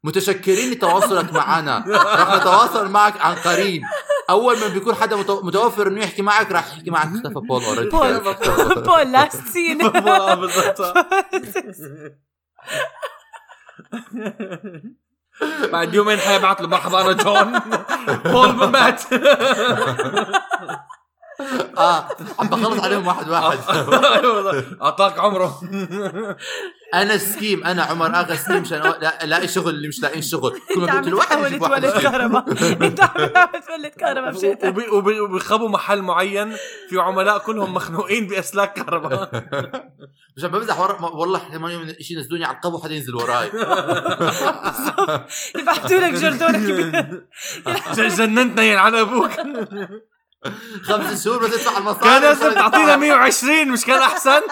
[0.04, 1.85] متشكرين لتواصلك معنا.
[1.88, 3.83] رح نتواصل معك عن قريب.
[4.30, 7.88] أول ما بيكون حدا متو- متوفر إنه يحكي معك راح يحكي معك اختفى بول اوريدي
[7.90, 8.21] بول
[8.83, 9.79] بول لاست سين
[10.17, 10.81] آه، بالضبط.
[15.73, 16.69] بعد يومين حيبعت له
[17.00, 17.58] أنا جون.
[18.33, 19.02] بول مات.
[21.79, 22.08] آه
[22.38, 23.58] عم بخلص عليهم واحد واحد.
[24.83, 25.61] أعطاك عمره.
[26.94, 30.60] أنا سكيم أنا عمر اغا سكيم عشان أ- لا- الاقي شغل اللي مش لاقيين شغل.
[30.74, 32.02] كل ما قلت له واحد تحاول يجيب واحد تولد.
[32.02, 32.44] كهرباء.
[32.86, 36.52] انت عم تولد كهرباء وبي- وبيخبوا محل معين
[36.88, 39.30] في عملاء كلهم مخنوقين بأسلاك كهرباء.
[40.36, 40.80] مش عم بمزح
[41.14, 43.48] والله ثمان يوم شيء ينزلوني على القبو حدا ينزل وراي.
[45.58, 47.24] يبعثوا لك جردونه كبير
[48.08, 49.30] جننتنا يا على أبوك.
[50.82, 54.40] خمس شهور بس تدفع المصاري كان لازم تعطينا 120 مش كان أحسن؟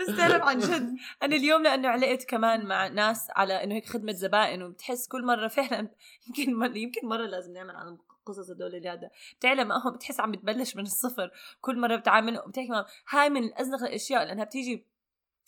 [0.00, 4.12] بس تعرف عن جد أنا اليوم لأنه علقت كمان مع ناس على إنه هيك خدمة
[4.12, 5.88] زبائن وبتحس كل مرة فعلا
[6.26, 9.10] يمكن مره يمكن مرة لازم نعمل عن قصص هدول اللي هذا.
[9.38, 12.84] بتعلم معهم بتحس عم بتبلش من الصفر كل مرة بتعامل بتحكي معهم.
[13.08, 14.86] هاي من ازنخ الأشياء لأنها بتيجي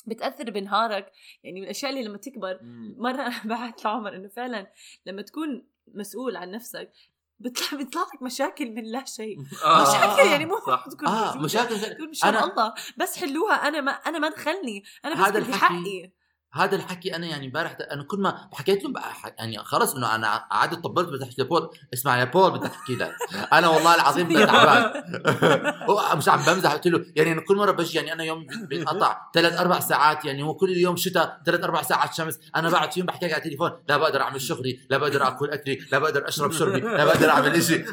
[0.07, 1.13] بتأثر بنهارك
[1.45, 2.59] يعني من الأشياء اللي لما تكبر
[2.97, 4.67] مرة أنا بعت لعمر إنه فعلا
[5.07, 6.93] لما تكون مسؤول عن نفسك
[7.39, 9.83] بيطلع بيطلع لك مشاكل من لا شيء آه.
[9.83, 10.85] مشاكل يعني مو صح.
[10.91, 11.41] تكون موجودة.
[11.41, 15.41] مشاكل تقول مشان أنا- الله بس حلوها أنا ما أنا ما دخلني أنا بس هذا
[15.41, 16.11] بدي حقي
[16.57, 18.95] هذا الحكي أنا يعني امبارح أنا كل ما حكيت لهم
[19.39, 23.13] يعني خلص إنه أنا قعدت طبلت بدي احكي لبول اسمع يا بول بدي احكي لك.
[23.53, 25.03] أنا والله العظيم تعبان.
[26.19, 29.61] مش عم بمزح قلت له يعني أنا كل مرة بجي يعني أنا يوم بينقطع ثلاث
[29.61, 32.39] أربع ساعات يعني هو كل يوم شتاء ثلاث أربع ساعات شمس.
[32.57, 35.99] أنا بعد فيهم بحكي على التليفون لا بقدر أعمل شغلي لا بقدر آكل أكلي لا
[35.99, 37.87] بقدر أشرب شربي لا بقدر أعمل شيء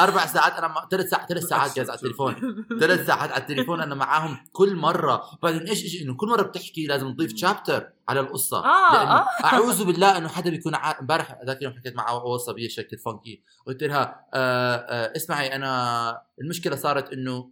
[0.00, 2.64] أربع ساعات أنا ثلاث ساعات ثلاث ساعات جالس على التليفون.
[2.80, 5.22] ثلاث ساعات على التليفون أنا معاهم كل مرة.
[5.42, 8.58] بعدين إيش إيش إنه كل مرة بتحكي لازم تضيف شابتر على القصة.
[8.58, 9.26] آه، لأنه آه.
[9.44, 13.82] أعوذ بالله إنه حدا بيكون امبارح ذاك اليوم حكيت مع اول صبيه شكل فانكي قلت
[13.82, 17.50] لها آه آه اسمعي أنا المشكلة صارت إنه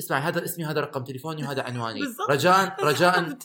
[0.00, 2.00] اسمعي هذا اسمي هذا رقم تليفوني وهذا عنواني.
[2.30, 3.38] رجاء رجاء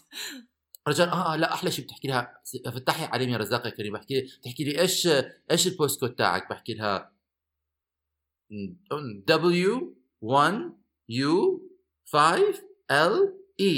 [0.88, 4.64] رجاء آه لا أحلى شيء بتحكي لها فتحي عليم يا رزاق يا كريم بحكي بتحكي
[4.64, 5.08] لي إيش
[5.52, 7.12] إيش ال post code تاعك؟ بحكي لها
[9.30, 9.84] W
[10.22, 10.74] 1
[11.12, 11.62] U
[12.06, 13.16] 5 L
[13.62, 13.74] E.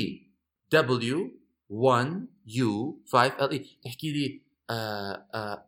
[0.72, 1.30] W
[1.70, 5.66] 1 U 5 L E تحكي لي آه آه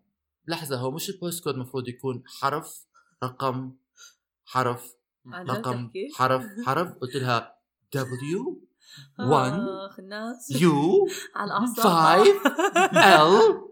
[0.48, 2.86] لحظة هو مش ال post code المفروض يكون حرف
[3.24, 3.76] رقم
[4.46, 4.96] حرف
[5.28, 7.56] رقم؟ حرف حرف قلت لها
[7.98, 8.65] W
[9.20, 10.74] 1 اخ الناس U
[11.36, 12.26] على الأعصاب.
[12.26, 12.34] 5
[13.18, 13.66] L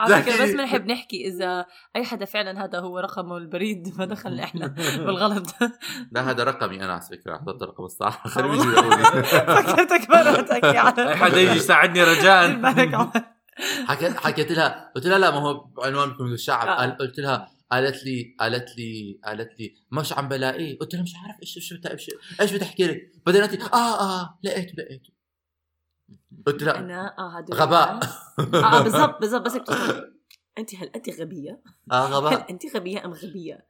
[0.00, 1.66] على فكرة بس بنحب نحكي إذا
[1.96, 4.66] أي حدا فعلا هذا هو رقمه البريد ما دخلنا إحنا
[5.06, 5.46] بالغلط.
[6.12, 8.22] لا هذا رقمي أنا على فكرة احطيت الرقم الصح.
[8.38, 12.60] يقولوا لي فكرتك مرة تحكي أي حدا يجي يساعدني رجاء.
[13.86, 16.68] حكيت حكيت لها قلت لها لا ما هو عنوانكم الشعب.
[16.68, 16.96] آه.
[17.00, 20.78] قلت لها قالت لي قالت لي قالت لي مش عم بلاقيه.
[20.78, 22.10] قلت لها مش عارف إيش بت- إيش
[22.40, 25.10] إيش بتحكي لك؟ بعدين قالت لي آه آه لقيته لقيته.
[26.46, 27.92] قلت لها أنا آه هدول غباء.
[27.92, 29.54] الناس- آه آه، بالضبط بالضبط بس
[30.58, 31.62] انت هل انت غبية؟
[31.92, 33.66] آه هل غباء انت غبية أم غبية؟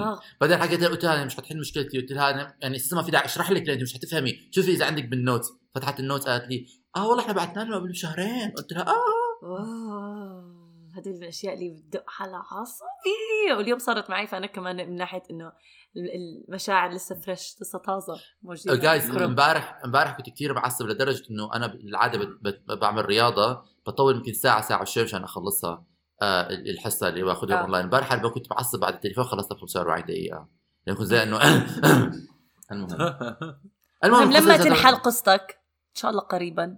[0.00, 0.20] آه.
[0.40, 2.00] بعدين حكيت لها قلت لها أنا مش حتحل مشكلتي.
[2.00, 4.84] قلت لها أنا يعني لسه ما في داعي أشرح لك لانك مش حتفهمي شوفي إذا
[4.86, 5.44] عندك بالنوت.
[5.74, 6.66] فتحت ال note قالت لي
[6.96, 8.50] آه والله إحنا بعتنا له قبل بشهرين.
[8.50, 8.94] قلت لها آه.
[9.42, 10.51] wow.
[10.94, 15.52] هدول الأشياء اللي بتدق على عصبي واليوم صارت معي فأنا كمان من ناحية إنه
[15.96, 18.74] ال- المشاعر لسه fresh لسه طازة موجودة.
[18.76, 19.22] جايز كرم.
[19.22, 22.38] امبارح امبارح كنت كثير معصب لدرجة إنه أنا بالعاده
[22.76, 25.84] بعمل رياضة بطول يمكن ساعة ساعة وشوي مشان أخلصها
[26.22, 27.60] آه الحصة اللي باخذها آه.
[27.62, 30.48] اونلاين امبارح كنت معصب بعد التليفون خلصتها ب 45 دقيقة.
[30.86, 31.38] يعني كنت زي إنه
[32.72, 32.96] المهم.
[34.04, 35.58] المهم لما تنحل قصتك
[35.90, 36.76] إن شاء الله قريبا.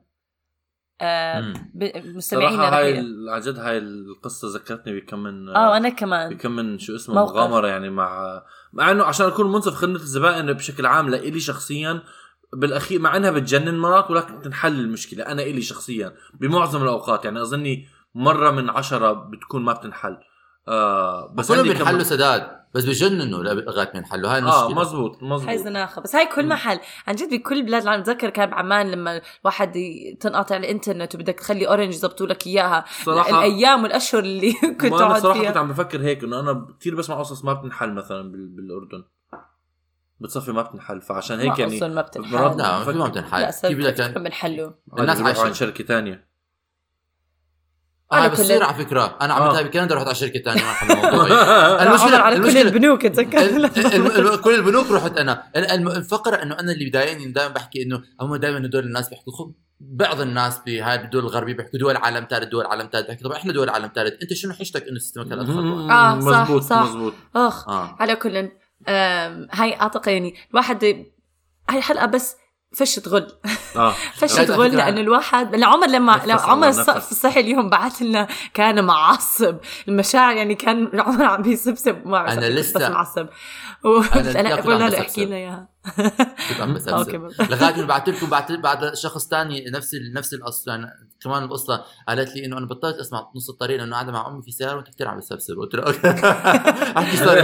[2.14, 6.34] مستمعينا صراحة هاي عن جد هاي القصة ذكرتني بكم من آه أنا كمان.
[6.34, 7.32] بكم من شو اسمه موقف.
[7.32, 8.42] مغامرة يعني مع
[8.72, 12.02] مع إنه عشان أكون منصف خدمه الزبائن بشكل عام لإلي شخصيا
[12.52, 15.24] بالأخير مع إنها بتجنن مرات ولكن تنحل المشكلة.
[15.26, 20.16] أنا إلي شخصيا بمعظم الأوقات يعني أظني مرة من عشرة بتكون ما بتنحل.
[20.68, 25.22] آه بس كلهم بينحلوا سداد بس بجننوا لغايه ما ينحلوا هاي آه المشكلة مزبوط.
[25.22, 26.02] هاي مزبوط زناخة.
[26.02, 26.80] بس هاي كل محل.
[27.06, 28.02] عن جد بكل بلاد العالم.
[28.02, 29.72] بتذكر كان بعمان لما الواحد
[30.20, 32.84] تنقطع الإنترنت وبدك تخلي Orange يظبطوا لك إياها.
[33.04, 36.66] صراحة- الأيام والأشهر اللي كنت ما أنا تقعد صراحة كنت عم بفكر هيك إنه أنا
[36.80, 39.04] كثير بسمع قصص ما بتنحل مثلا بال- بالأردن.
[40.20, 41.00] بتصفي ما بتنحل.
[41.02, 42.34] فعشان هيك ما يعني ما بتنحل.
[42.58, 43.44] لا ما بتنحل.
[43.50, 45.54] كيف بدك كيف بنحله الناس عايشين.
[45.54, 46.33] شركة ثانية
[48.12, 49.18] هاي على بتصير كل- على فكرة.
[49.20, 49.42] أنا آه.
[49.42, 51.26] عملتها بكندا رحت على شركة ثانية ما حل الموضوع.
[51.82, 54.36] المشكلة على كل المشكلة- البنوك أتذكر.
[54.36, 55.42] كل البنوك رحت أنا.
[55.96, 59.32] الفقرة إنه أنا اللي بضايقني دائما بحكي إنه هم دائما هدول الناس بيحكوا.
[59.32, 63.32] خب بعض الناس بهاي الدول الغربية بيحكوا دول عالم ثالث دول عالم ثالث بحكي طب
[63.32, 66.82] إحنا دول عالم ثالث أنت شنو حشتك إنه system ك هلا آه، صح، مزبوط صح.
[66.82, 67.96] مزبوط أخ آه.
[68.00, 68.48] على كل
[69.52, 70.84] هاي أعتقد يعني الواحد
[71.70, 72.36] هاي الحلقة بس
[72.76, 73.32] فشت غل.
[73.76, 73.94] آه.
[74.20, 76.12] فشت على غل فكرة- لأنه الواحد لأن عمر لما
[76.50, 79.56] عمر في الصحي اليوم بعث لنا كان معصب.
[79.88, 83.26] المشاعر يعني كان عمر عم بيسبسب ما بس لسه- معصب.
[83.86, 84.48] أنا
[84.78, 85.08] له بسبسب.
[85.08, 85.73] احكي لنا إياها.
[87.50, 90.12] لغاية ما بعثت لكم بعد بعد شخص تاني نفس ال...
[90.14, 90.86] نفس القصة يعني
[91.20, 94.50] كمان القصة قالت لي إنه أنا بطلت أسمع نص الطريق لأنه قاعدة مع أمي في
[94.50, 96.08] سيارة وأنت كثير عم بتسبسب قلت له okay.
[96.98, 97.42] احكي sorry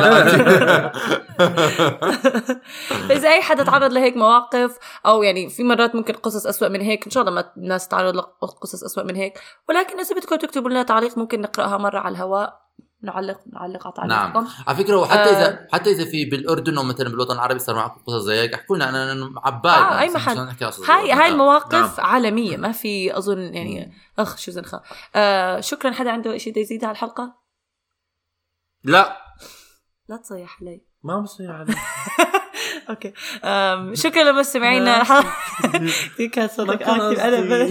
[3.09, 7.05] فاذا أي حدا تعرض لهيك مواقف أو يعني في مرات ممكن قصص أسوأ من هيك
[7.05, 9.41] إن شاء الله ما الناس تتعرض لقصص أسوأ من هيك.
[9.69, 12.70] ولكن إذا بدكم تكتبوا لنا تعليق ممكن نقرأها مرة على الهواء.
[13.03, 14.47] نعلق نعلق على نعم.
[14.67, 15.25] على فكرة وحتى آه.
[15.25, 18.77] اذا حتى إذا في بالأردن أو مثلا بالوطن العربي صار معكم قصص زي هيك احكوا
[18.77, 20.33] لنا أنا أنا عبالي آه، بس محل.
[20.33, 21.33] مشان نحكي قصص هاي هاي هيك.
[21.33, 22.07] المواقف نعم.
[22.07, 24.83] عالمية ما في أظن يعني أخ شو زنخة.
[25.15, 27.35] آه شكرا حدا عنده شيء بده يزيد على الحلقة؟
[28.85, 29.17] لا.
[30.09, 30.81] لا تصيح علي.
[31.03, 31.77] ما بصير عليك
[32.91, 33.13] okay.
[33.95, 35.03] شكرا لمستمعينا.
[36.35, 36.49] كان
[37.01, 37.69] أنا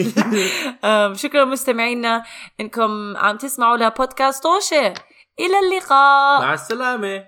[1.06, 2.24] آم، شكرا لمستمعينا.
[2.60, 4.94] إنكم عم تسمعوا لبودكاست طوشة.
[5.40, 6.42] إلى اللقاء.
[6.42, 7.28] مع السلامة.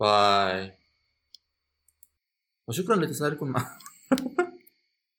[0.00, 0.78] bye.
[2.68, 3.78] وشكرا لاتصالكم معنا